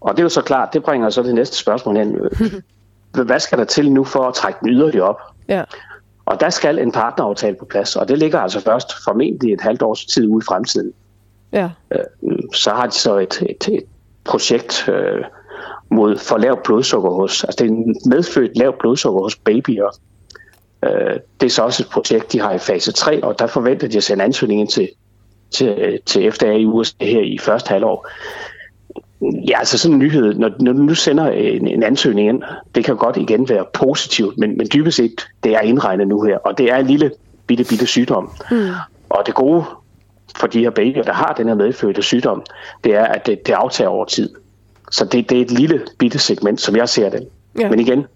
[0.00, 2.18] Og det er jo så klart, det bringer så det næste spørgsmål hen.
[3.26, 5.20] Hvad skal der til nu for at trække den yderligere op?
[5.48, 5.64] Ja.
[6.26, 9.82] Og der skal en partneraftale på plads, og det ligger altså først formentlig et halvt
[9.82, 10.92] års tid ude i fremtiden.
[11.52, 11.70] Ja.
[11.90, 13.84] Øh, så har de så et, et, et
[14.24, 15.24] projekt øh,
[15.90, 19.98] mod for lavt blodsukker hos, altså det er medfødt lavt blodsukker hos babyer.
[20.84, 23.88] Øh, det er så også et projekt, de har i fase 3, og der forventer
[23.88, 24.88] de at sende ansøgning ind til,
[25.50, 28.08] til, til FDA i USA her i første halvår.
[29.48, 32.42] Ja, altså sådan en nyhed, når, når du nu sender en, en ansøgning ind,
[32.74, 36.38] det kan godt igen være positivt, men, men dybest set, det er indregnet nu her,
[36.38, 37.10] og det er en lille
[37.46, 38.32] bitte, bitte sygdom.
[38.50, 38.70] Mm.
[39.08, 39.64] Og det gode
[40.36, 42.42] for de her babyer, der har den her medfødte sygdom,
[42.84, 44.30] det er, at det, det aftager over tid.
[44.90, 47.28] Så det, det er et lille bitte segment, som jeg ser det.
[47.58, 47.70] Ja.
[47.70, 48.06] Men igen,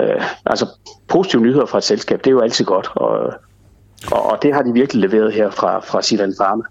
[0.00, 0.66] øh, altså
[1.08, 3.34] positive nyheder fra et selskab, det er jo altid godt, og,
[4.12, 6.62] og, og det har de virkelig leveret her fra, fra Silan Pharma.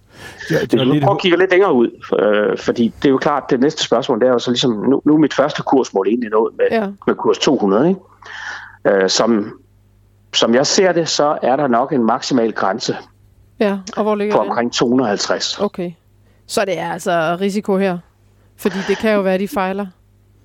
[0.52, 3.18] Ja, det Hvis vi prøver at kigge lidt længere ud, øh, fordi det er jo
[3.18, 6.08] klart, det næste spørgsmål, det er jo så ligesom, nu, nu er mit første kursmål
[6.08, 6.88] egentlig nået med, ja.
[7.08, 8.00] med kurs 200, ikke?
[8.86, 9.60] Øh, som,
[10.34, 12.98] som jeg ser det, så er der nok en maksimal grænse
[13.60, 15.60] Ja, og hvor ligger på omkring 250.
[15.60, 15.92] Okay.
[16.48, 17.98] Så det er altså risiko her?
[18.58, 19.86] Fordi det kan jo være, at de fejler.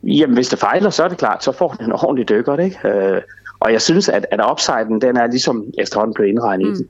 [0.03, 2.89] Jamen, hvis det fejler, så er det klart, så får den en ordentlig dykker, ikke?
[2.89, 3.23] Øh,
[3.61, 6.73] og jeg synes, at, at upsiden, den er ligesom efterhånden blevet indregnet mm.
[6.73, 6.89] i den.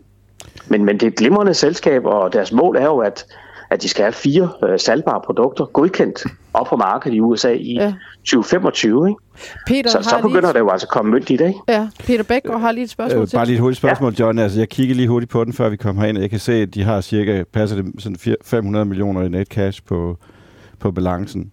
[0.69, 3.27] Men, men det er et glimrende selskab, og deres mål er jo, at,
[3.71, 6.25] at de skal have fire øh, salgbare produkter godkendt
[6.55, 7.93] op på markedet i USA i ja.
[8.25, 9.09] 2025.
[9.09, 9.19] Ikke?
[9.67, 10.53] Peter, så, så begynder lige...
[10.53, 11.55] det jo altså at komme mødt i dag.
[11.69, 13.37] Ja, Peter Bæk og har lige et spørgsmål øh, til.
[13.37, 14.25] Bare lige et hurtigt spørgsmål, ja.
[14.25, 14.39] John.
[14.39, 16.19] Altså, jeg kigger lige hurtigt på den, før vi kommer herind.
[16.19, 19.83] Jeg kan se, at de har cirka, passer det sådan 500 millioner i net cash
[19.87, 20.19] på,
[20.79, 21.53] på balancen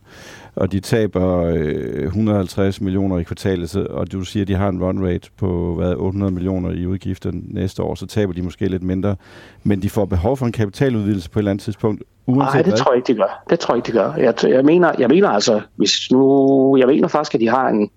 [0.58, 4.84] og de taber øh, 150 millioner i kvartalet, og du siger, at de har en
[4.84, 8.84] run rate på hvad, 800 millioner i udgifter næste år, så taber de måske lidt
[8.84, 9.16] mindre,
[9.64, 12.78] men de får behov for en kapitaludvidelse på et eller andet tidspunkt, Nej, det hvad?
[12.78, 13.44] tror jeg ikke, de gør.
[13.50, 14.14] Det tror jeg ikke, de gør.
[14.14, 17.90] Jeg, jeg, mener, jeg mener altså, hvis nu, jeg mener faktisk, at de har en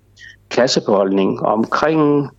[0.50, 2.30] kassebeholdning omkring,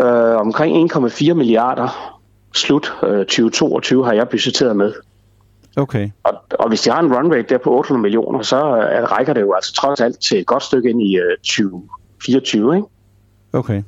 [0.00, 2.18] øh, omkring 1,4 milliarder
[2.54, 4.92] slut øh, 2022 har jeg budgetteret med.
[5.78, 6.10] Okay.
[6.22, 9.32] Og, og hvis de har en run rate der på 800 millioner, så uh, rækker
[9.32, 12.88] det jo altså trods alt til et godt stykke ind i uh, 2024, ikke?
[13.52, 13.82] Okay.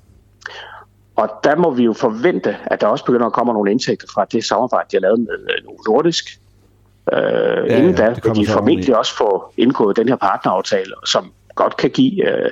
[1.17, 4.25] Og der må vi jo forvente, at der også begynder at komme nogle indtægter fra
[4.25, 5.29] det samarbejde, de har lavet med
[5.69, 6.25] uh, Nordisk.
[7.13, 11.33] Uh, ja, inden ja, da vil de formentlig også få indgået den her partneraftale, som
[11.55, 12.23] godt kan give...
[12.23, 12.51] Uh,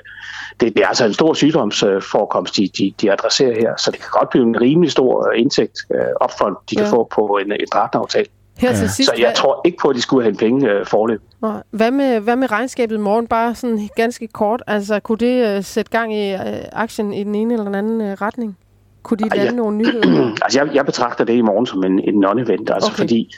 [0.60, 4.08] det, det er altså en stor sygdomsforekomst, de, de, de adresserer her, så det kan
[4.10, 6.80] godt blive en rimelig stor indtægt uh, opfront, de ja.
[6.80, 8.26] kan få på en, en partneraftale.
[8.58, 9.34] Her til sidst, så jeg hvad...
[9.34, 11.22] tror ikke på, at de skulle have penge øh, forløb.
[11.70, 13.26] Hvad med, hvad med regnskabet i morgen?
[13.26, 14.62] Bare sådan ganske kort.
[14.66, 16.40] Altså, kunne det øh, sætte gang i øh,
[16.72, 18.58] aktien i den ene eller den anden øh, retning?
[19.02, 19.50] Kunne de lande ja.
[19.50, 20.34] nogle nyheder?
[20.44, 22.98] altså, jeg, jeg betragter det i morgen som en, en non-event, altså okay.
[22.98, 23.34] fordi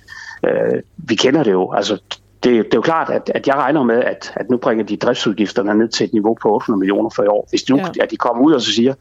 [0.46, 1.72] øh, vi kender det jo.
[1.72, 2.02] Altså,
[2.43, 4.97] det, det er jo klart, at, at jeg regner med, at, at nu bringer de
[4.97, 7.47] driftsudgifterne ned til et niveau på 800 millioner for i år.
[7.51, 8.03] Hvis nu ja.
[8.03, 8.95] at de kommer ud og så siger,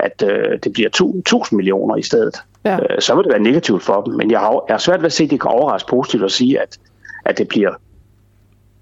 [0.00, 2.78] at øh, det bliver 1000 millioner i stedet, ja.
[2.78, 4.14] øh, så vil det være negativt for dem.
[4.14, 6.32] Men jeg har, jeg har svært ved at se, at det kan overraske positivt at
[6.32, 6.78] sige, at,
[7.24, 7.70] at det bliver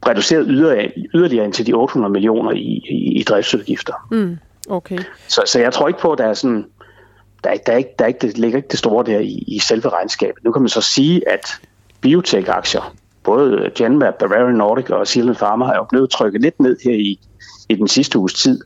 [0.09, 3.95] reduceret yderligere, yderligere ind til de 800 millioner i, i, i driftsudgifter.
[4.11, 4.39] Mm.
[4.69, 4.99] Okay.
[5.29, 6.67] Så, så jeg tror ikke på, at der er sådan,
[7.45, 9.45] der, er, der, er ikke, der er ikke, det ligger ikke det store der i,
[9.47, 10.45] i selve regnskabet.
[10.45, 11.61] Nu kan man så sige, at
[12.01, 12.95] biotech-aktier,
[13.31, 17.21] både Genmab, Bavarian Nordic og Zealand Pharma, er jo blevet trykket lidt ned her i,
[17.69, 18.61] i den sidste uges tid.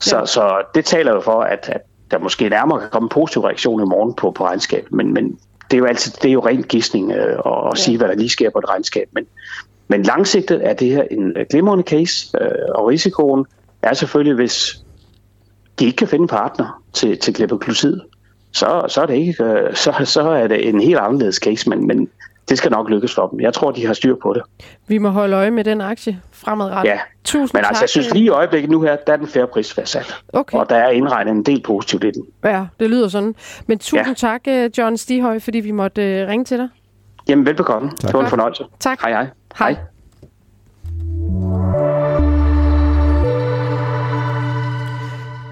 [0.00, 0.26] Så, ja.
[0.26, 3.80] så det taler jo for, at, at der måske nærmere kan komme en positiv reaktion
[3.80, 4.92] i morgen på, på regnskabet.
[4.92, 5.38] Men, men
[5.70, 7.70] det er jo altid det er jo rent gidsning øh, at, at ja.
[7.74, 9.08] sige, hvad der lige sker på et regnskab.
[9.12, 9.26] Men,
[9.88, 13.46] men langsigtet er det her en øh, glimrende case, øh, og risikoen
[13.82, 14.84] er selvfølgelig, hvis
[15.78, 18.00] de ikke kan finde en partner til, til glipoklusid,
[18.52, 21.86] så, så, er det ikke, øh, så, så er det en helt anderledes case, men,
[21.86, 22.08] men
[22.48, 23.40] det skal nok lykkes for dem.
[23.40, 24.42] Jeg tror, de har styr på det.
[24.86, 26.90] Vi må holde øje med den aktie fremadrettet.
[26.90, 29.46] Ja, Tusind men altså, jeg synes lige i øjeblikket nu her, der er den færre
[29.46, 30.16] pris fastsat.
[30.32, 30.58] Okay.
[30.58, 32.26] Og der er indregnet en del positivt i den.
[32.44, 33.34] Ja, det lyder sådan.
[33.66, 34.14] Men tusind ja.
[34.14, 36.68] tak, øh, John Stihøj, fordi vi måtte uh, ringe til dig.
[37.28, 37.90] Jamen, velbekomme.
[37.90, 38.00] Tak.
[38.02, 38.64] Det var en fornøjelse.
[38.80, 39.00] Tak.
[39.00, 39.26] Hej, hej.
[39.58, 39.76] Hej.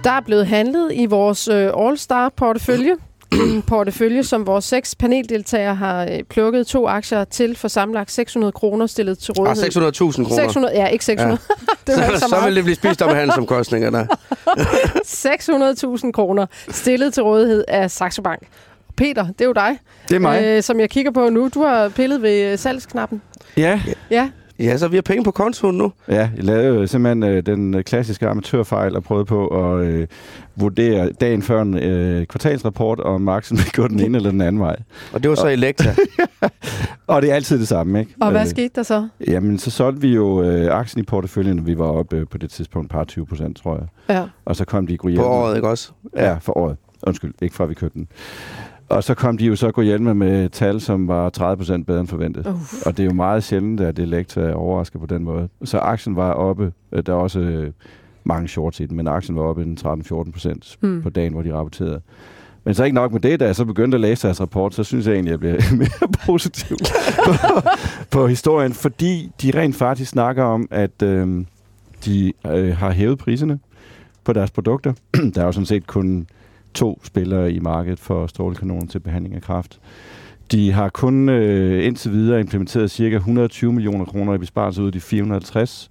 [0.04, 2.96] Der er blevet handlet i vores øh, All-Star-portefølje
[3.66, 8.86] portefølje, som vores seks paneldeltagere har øh, plukket to aktier til for samlet 600 kroner
[8.86, 9.64] stillet til rådighed.
[9.64, 10.44] Ah, 600.000 kroner.
[10.44, 11.38] 600, ja, ikke 600.
[11.50, 11.64] Ja.
[11.86, 14.08] det så, så, så vil det blive spist op af handelsomkostningerne.
[16.04, 18.42] 600.000 kroner stillet til rådighed af Saxo Bank.
[18.96, 19.78] Peter, det er jo dig.
[20.08, 20.44] Det er mig.
[20.44, 21.50] Øh, som jeg kigger på nu.
[21.54, 23.22] Du har pillet ved øh, salgsknappen.
[23.56, 23.80] Ja.
[24.10, 24.30] Ja.
[24.58, 25.92] Ja, så vi har penge på kontoen nu.
[26.08, 30.06] Ja, jeg lavede jo simpelthen øh, den klassiske amatørfejl og prøvede på at øh,
[30.56, 34.60] vurdere dagen før en øh, kvartalsrapport, om aktien vil gå den ene eller den anden
[34.60, 34.76] vej.
[35.12, 35.90] Og det var så Elektra.
[37.06, 38.14] og det er altid det samme, ikke?
[38.20, 39.08] Og hvad øh, skete der så?
[39.28, 42.38] Jamen, så solgte vi jo øh, aktien i porteføljen, og vi var oppe øh, på
[42.38, 44.16] det tidspunkt par 20 procent, tror jeg.
[44.16, 44.24] Ja.
[44.44, 45.92] Og så kom de i På året, ikke også?
[46.16, 46.76] Ja, for året.
[47.06, 48.08] Undskyld, ikke fra vi købte den.
[48.88, 52.08] Og så kom de jo så gå hjælpe med tal, som var 30% bedre end
[52.08, 52.46] forventet.
[52.46, 52.54] Uh.
[52.86, 55.48] Og det er jo meget sjældent, at Elektra er overrasket på den måde.
[55.64, 56.72] Så aktien var oppe.
[56.92, 57.70] Øh, der er også øh,
[58.24, 61.02] mange shorts i den, men aktien var oppe en 13-14 procent mm.
[61.02, 62.00] på dagen, hvor de rapporterede.
[62.64, 64.84] Men så ikke nok med det, da jeg så begyndte at læse deres rapport, så
[64.84, 66.76] synes jeg egentlig, at jeg bliver mere positiv
[67.24, 67.32] på,
[68.10, 71.44] på historien, fordi de rent faktisk snakker om, at øh,
[72.04, 73.58] de øh, har hævet priserne
[74.24, 74.92] på deres produkter.
[75.34, 76.26] der er jo sådan set kun
[76.74, 79.80] to spillere i markedet for strålekanoner til behandling af kræft.
[80.52, 83.02] De har kun øh, indtil videre implementeret ca.
[83.04, 85.90] 120 millioner kroner i besparelse ud af de 450.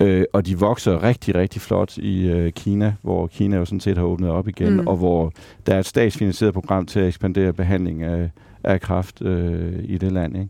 [0.00, 3.98] Øh, og de vokser rigtig, rigtig flot i øh, Kina, hvor Kina jo sådan set
[3.98, 4.86] har åbnet op igen, mm.
[4.86, 5.32] og hvor
[5.66, 8.30] der er et statsfinansieret program til at ekspandere behandling af,
[8.64, 10.36] af kræft øh, i det land.
[10.36, 10.48] Ikke?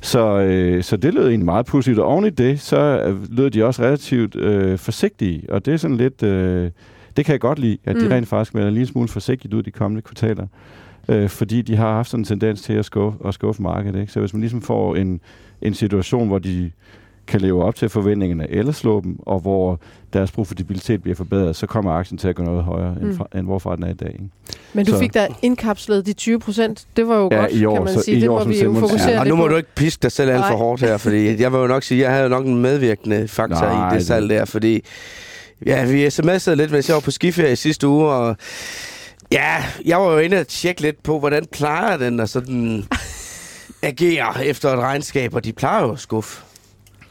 [0.00, 3.50] Så, øh, så det lød egentlig meget positivt, og oven i det, så øh, lød
[3.50, 6.22] de også relativt øh, forsigtige, og det er sådan lidt...
[6.22, 6.70] Øh,
[7.16, 8.08] det kan jeg godt lide, at de mm.
[8.08, 10.46] rent faktisk melder en lille smule forsigtigt ud de kommende kvartaler.
[11.08, 14.00] Øh, fordi de har haft sådan en tendens til at skuffe, at skuffe markedet.
[14.00, 14.12] Ikke?
[14.12, 15.20] Så hvis man ligesom får en,
[15.62, 16.70] en situation, hvor de
[17.26, 19.80] kan leve op til forventningerne eller slå dem, og hvor
[20.12, 23.06] deres profitabilitet bliver forbedret, så kommer aktien til at gå noget højere, mm.
[23.06, 24.08] end, fra, end hvorfra den er i dag.
[24.08, 24.24] Ikke?
[24.72, 24.98] Men du så.
[24.98, 26.86] fik da indkapslet de 20 procent.
[26.96, 28.16] Det var jo ja, godt, i år, kan man så, sige.
[28.16, 29.48] I det år, må vi jo fokusere ja, og nu må på.
[29.48, 31.98] du ikke piske dig selv alt for hårdt her, fordi jeg vil jo nok sige,
[31.98, 34.82] at jeg havde nok en medvirkende faktor Nej, i det salg der, fordi
[35.66, 38.36] ja, vi sms'ede lidt, mens jeg var på skiferie i sidste uge, og
[39.32, 42.84] ja, jeg var jo inde og tjekke lidt på, hvordan plejer den at sådan
[43.82, 46.45] agere efter et regnskab, og de plejer jo at skuffe.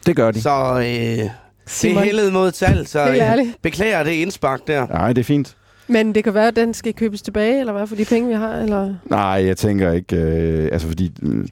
[0.05, 0.41] Det gør de.
[0.41, 4.87] Så øh, det er heldet mod salg, så øh, beklager det indspark der.
[4.87, 5.57] Nej, det er fint.
[5.87, 8.33] Men det kan være, at den skal købes tilbage, eller hvad, for de penge, vi
[8.33, 8.55] har?
[8.55, 8.95] Eller?
[9.05, 10.15] Nej, jeg tænker ikke.
[10.15, 11.45] Øh, altså, fordi øh,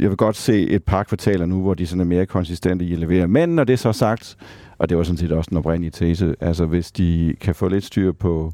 [0.00, 2.92] jeg vil godt se et par kvartaler nu, hvor de sådan er mere konsistente i
[2.92, 3.28] at levere.
[3.28, 4.36] Men når det er så sagt,
[4.78, 7.84] og det var sådan set også den oprindelige tese, altså hvis de kan få lidt
[7.84, 8.52] styr på,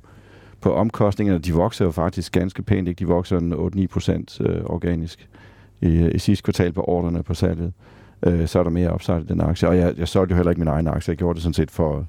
[0.61, 2.99] på omkostningerne, de vokser jo faktisk ganske pænt, ikke?
[2.99, 5.29] De vokser 8-9 procent øh, organisk
[5.81, 7.67] i, i sidste kvartal på ordrene på salget.
[7.67, 8.00] Øh,
[8.47, 9.69] så er der mere opsat i den aktie.
[9.69, 11.11] Og jeg, jeg solgte jo heller ikke min egen aktie.
[11.11, 12.05] Jeg gjorde det sådan set for at,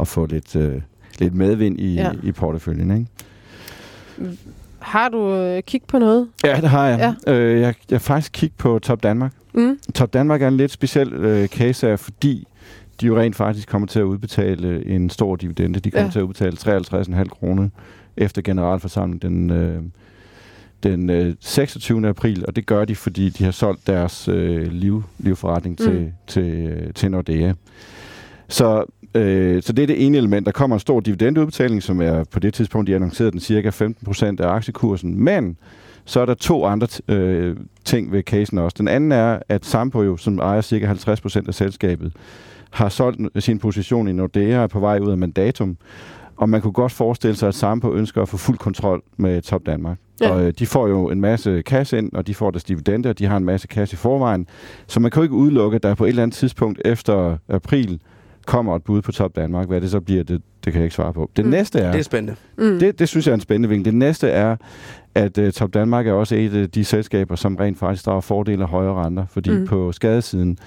[0.00, 0.56] at få lidt...
[0.56, 0.80] Øh,
[1.20, 2.10] lidt medvind i, ja.
[2.22, 2.90] i porteføljen.
[2.90, 3.06] Ikke?
[4.78, 6.28] Har du øh, kigget på noget?
[6.44, 7.14] Ja, det har jeg.
[7.26, 7.32] Ja.
[7.32, 7.74] Øh, jeg.
[7.90, 9.32] Jeg har faktisk kigget på Top Danmark.
[9.52, 9.78] Mm.
[9.94, 12.46] Top Danmark er en lidt speciel øh, case her, fordi
[13.00, 15.80] de jo rent faktisk kommer til at udbetale en stor dividende.
[15.80, 16.10] De kommer ja.
[16.10, 16.56] til at udbetale
[17.22, 17.68] 53,5 kroner
[18.16, 19.82] efter generalforsamlingen den, øh,
[20.82, 22.08] den øh, 26.
[22.08, 25.86] april, og det gør de, fordi de har solgt deres øh, liv, livforretning mm.
[25.86, 27.52] til, til, øh, til Nordea.
[28.48, 30.46] Så Øh, så det er det ene element.
[30.46, 34.24] Der kommer en stor dividendeudbetaling, som er på det tidspunkt, de annoncerede den cirka 15%
[34.24, 35.24] af aktiekursen.
[35.24, 35.56] Men
[36.04, 38.74] så er der to andre øh, ting ved casen også.
[38.78, 42.12] Den anden er, at Sampo jo, som ejer cirka 50% af selskabet,
[42.70, 45.76] har solgt sin position i Nordea og på vej ud af mandatum.
[46.36, 49.66] Og man kunne godt forestille sig, at Sampo ønsker at få fuld kontrol med Top
[49.66, 49.98] Danmark.
[50.20, 50.30] Ja.
[50.30, 53.18] Og øh, de får jo en masse cash ind, og de får deres dividender, og
[53.18, 54.46] de har en masse cash i forvejen.
[54.86, 58.00] Så man kan jo ikke udelukke, at der på et eller andet tidspunkt efter april
[58.46, 59.68] kommer et bud på Top Danmark.
[59.68, 61.30] Hvad det så bliver, det, det kan jeg ikke svare på.
[61.36, 61.50] Det mm.
[61.50, 61.92] næste er...
[61.92, 62.36] Det er spændende.
[62.58, 62.78] Mm.
[62.78, 63.84] Det, det synes jeg er en spændende vinkel.
[63.84, 64.56] Det næste er,
[65.14, 68.62] at uh, Top Danmark er også et af de selskaber, som rent faktisk drager fordele
[68.62, 69.26] af højere renter.
[69.26, 69.66] Fordi mm.
[69.66, 70.58] på skadesiden,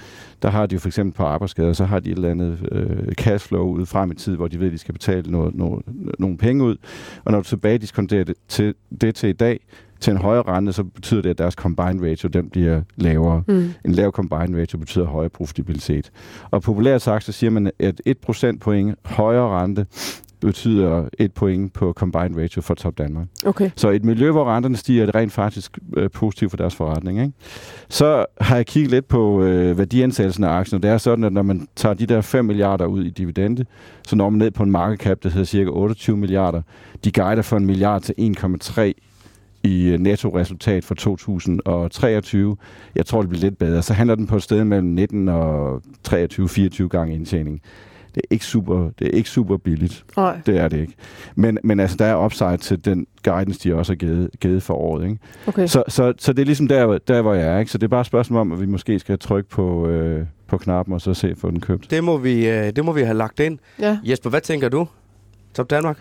[0.41, 3.13] der har de jo for eksempel på arbejdsskader, så har de et eller andet uh,
[3.13, 5.85] cashflow ud frem i tid, hvor de ved, at de skal betale noget, noget,
[6.19, 6.75] nogle penge ud.
[7.25, 9.59] Og når du tilbage diskonterer det til, det til i dag,
[10.03, 13.43] til en højere rente, så betyder det, at deres combined ratio den bliver lavere.
[13.47, 13.73] Mm.
[13.85, 16.11] En lav combined ratio betyder højere profitabilitet.
[16.51, 19.85] Og populært sagt, så siger man, at 1 procentpoint højere rente
[20.39, 23.27] betyder et point på combined ratio for Top Danmark.
[23.45, 23.69] Okay.
[23.75, 27.21] Så et miljø, hvor renterne stiger, er rent faktisk øh, positivt for deres forretning.
[27.21, 27.33] Ikke?
[27.89, 31.33] Så har jeg kigget lidt på øh, værdiansættelsen af aktien, og det er sådan, at
[31.33, 33.65] når man tager de der 5 milliarder ud i dividende,
[34.07, 36.61] så når man ned på en market cap, der hedder cirka 28 milliarder.
[37.03, 38.91] De guider for en milliard til 1,3
[39.63, 42.57] i øh, netto-resultat for 2023.
[42.95, 43.81] Jeg tror, det bliver lidt bedre.
[43.81, 47.61] Så handler den på et sted mellem 19 og 23-24 gange indtjening.
[48.15, 50.05] Det er ikke super, det er ikke super billigt.
[50.17, 50.39] Nej.
[50.45, 50.93] Det er det ikke.
[51.35, 54.73] Men, men altså, der er upside til den guidance, de også har givet, givet for
[54.73, 55.05] året.
[55.05, 55.17] Ikke?
[55.47, 55.67] Okay.
[55.67, 57.59] Så, så, så det er ligesom der, der, hvor jeg er.
[57.59, 57.71] Ikke?
[57.71, 60.57] Så det er bare et spørgsmål om, at vi måske skal trykke på, øh, på
[60.57, 61.91] knappen og så se få den købt.
[61.91, 63.59] Det må vi, øh, det må vi have lagt ind.
[63.79, 63.97] Ja.
[64.03, 64.87] Jesper, hvad tænker du?
[65.53, 65.97] Top Danmark?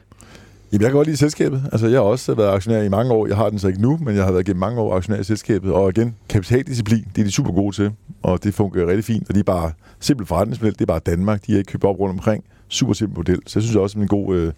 [0.72, 1.62] Jamen, jeg kan godt lide selskabet.
[1.72, 3.26] Altså, jeg har også været aktionær i mange år.
[3.26, 5.24] Jeg har den så ikke nu, men jeg har været gennem mange år aktionær i
[5.24, 5.72] selskabet.
[5.72, 7.92] Og igen, kapitaldisciplin, det er de super gode til.
[8.22, 9.28] Og det fungerer rigtig fint.
[9.28, 10.74] Og de er bare simpel forretningsmodel.
[10.74, 11.46] Det er bare Danmark.
[11.46, 12.44] De er ikke købt op rundt omkring.
[12.68, 13.40] Super simpel model.
[13.46, 14.52] Så jeg synes også, det er en god øh,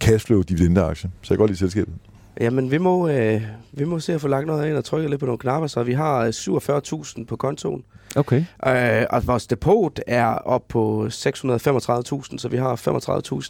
[0.00, 1.10] cashflow dividendeaktie.
[1.22, 1.94] Så jeg kan godt lide selskabet.
[2.40, 3.42] Jamen, vi må, øh,
[3.72, 5.82] vi må se at få lagt noget ind og trykke lidt på nogle knapper, så
[5.82, 7.82] vi har øh, 47.000 på kontoen.
[8.16, 8.44] Okay.
[8.66, 12.76] Øh, og vores depot er op på 635.000, så vi har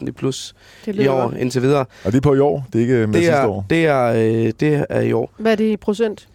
[0.01, 0.55] 35.000 i plus
[0.87, 1.85] i år indtil videre.
[2.05, 2.67] Og det er på i år?
[2.73, 3.67] Det er ikke med det sidste er, år?
[3.71, 5.33] Det er, øh, det er i år.
[5.39, 6.29] Hvad er det i procent?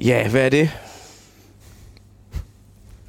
[0.00, 0.70] Ja, hvad er det?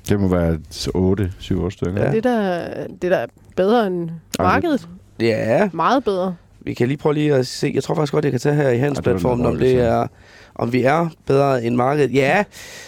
[0.10, 0.60] Det må være
[0.94, 2.04] 8, 7 stykker.
[2.04, 2.12] Ja.
[2.12, 4.10] Det, der, det der er bedre end
[4.40, 4.90] markedet.
[5.20, 5.70] Ja.
[5.74, 6.36] Meget bedre.
[6.62, 7.72] Vi kan lige prøve lige at se.
[7.76, 10.08] Jeg tror faktisk godt, jeg kan tage her i hans platform, om det er
[10.56, 12.14] om vi er bedre end markedet.
[12.14, 12.44] Ja,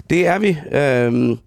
[0.10, 0.58] det er vi.
[0.72, 1.38] Øhm,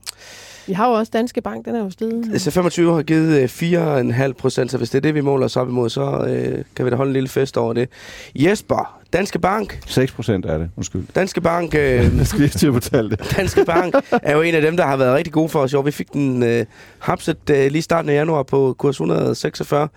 [0.70, 2.46] vi har jo også Danske Bank, den er jo stedet.
[2.46, 5.68] C25 har givet 4,5 øh, procent, så hvis det er det, vi måler os op
[5.68, 7.88] imod, så øh, kan vi da holde en lille fest over det.
[8.34, 9.80] Jesper, Danske Bank.
[9.86, 11.04] 6 procent er det, undskyld.
[11.14, 11.74] Danske Bank...
[11.74, 13.34] Øh, skal jeg til at det.
[13.36, 15.72] Danske Bank er jo en af dem, der har været rigtig gode for os.
[15.72, 16.66] Jo, vi fik den øh,
[16.98, 19.88] hapset øh, lige starten af januar på kurs 146.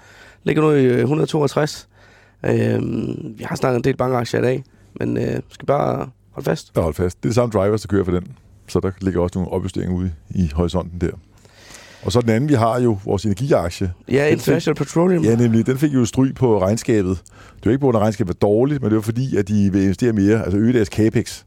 [0.44, 1.88] Ligger nu i 162.
[2.46, 2.82] Øh,
[3.38, 4.64] vi har snakket en del bankaktier i dag.
[5.00, 6.72] Men øh, skal bare holde fast?
[6.76, 7.18] Ja, holde fast.
[7.18, 8.28] Det er det samme drivers, der kører for den.
[8.68, 11.12] Så der ligger også nogle opjusteringer ude i horisonten der.
[12.06, 13.94] Og så den anden, vi har jo vores energiaktie.
[14.12, 15.24] Ja, International fik, Petroleum.
[15.24, 15.66] Ja, nemlig.
[15.66, 17.18] Den fik jo stryg på regnskabet.
[17.56, 19.82] Det var ikke på, at regnskabet var dårligt, men det var fordi, at de vil
[19.82, 21.44] investere mere, altså øge deres capex.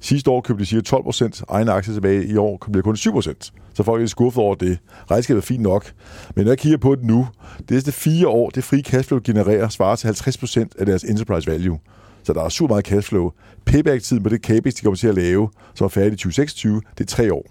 [0.00, 2.26] Sidste år købte de cirka 12 procent egne aktier tilbage.
[2.26, 3.52] I år bliver kun 7 procent.
[3.74, 4.78] Så folk er skuffet over det.
[5.10, 5.92] Regnskabet er fint nok.
[6.36, 7.28] Men når jeg kigger på det nu,
[7.68, 11.50] det er fire år, det frie cashflow genererer, svarer til 50 procent af deres enterprise
[11.50, 11.78] value.
[12.26, 13.30] Så der er super meget cashflow.
[13.64, 17.04] Payback-tiden på det capex, de kommer til at lave, som er færdig i 2026, det
[17.04, 17.46] er tre år.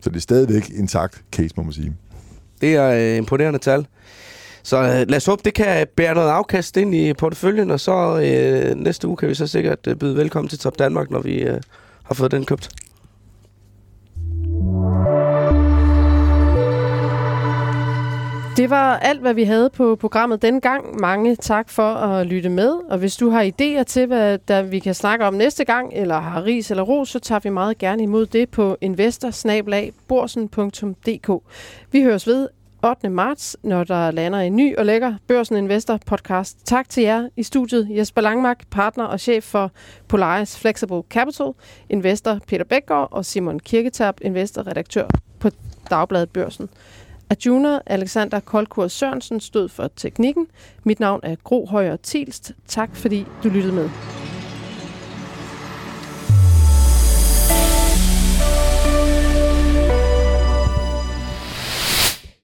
[0.00, 1.96] Så det er stadigvæk intakt case, må man sige.
[2.60, 3.86] Det er øh, imponerende tal.
[4.62, 8.20] Så øh, lad os håbe, det kan bære noget afkast ind i porteføljen, og så
[8.20, 11.42] øh, næste uge kan vi så sikkert øh, byde velkommen til Top Danmark, når vi
[11.42, 11.60] øh,
[12.02, 12.70] har fået den købt.
[18.56, 21.00] Det var alt, hvad vi havde på programmet denne gang.
[21.00, 22.68] Mange tak for at lytte med.
[22.68, 26.20] Og hvis du har idéer til, hvad der vi kan snakke om næste gang, eller
[26.20, 29.30] har ris eller ros, så tager vi meget gerne imod det på investor
[31.92, 32.48] Vi høres ved
[32.84, 33.08] 8.
[33.08, 36.58] marts, når der lander en ny og lækker Børsen Investor podcast.
[36.66, 37.88] Tak til jer i studiet.
[37.90, 39.70] Jesper Langmark, partner og chef for
[40.08, 41.52] Polaris Flexible Capital,
[41.90, 45.06] investor Peter Bækgaard og Simon Kirketab, investorredaktør
[45.40, 45.50] på
[45.90, 46.68] Dagbladet Børsen.
[47.30, 50.46] Arjuna Alexander Koldkurs Sørensen stod for teknikken.
[50.84, 52.52] Mit navn er Gro Højer Tilst.
[52.66, 53.90] Tak fordi du lyttede med.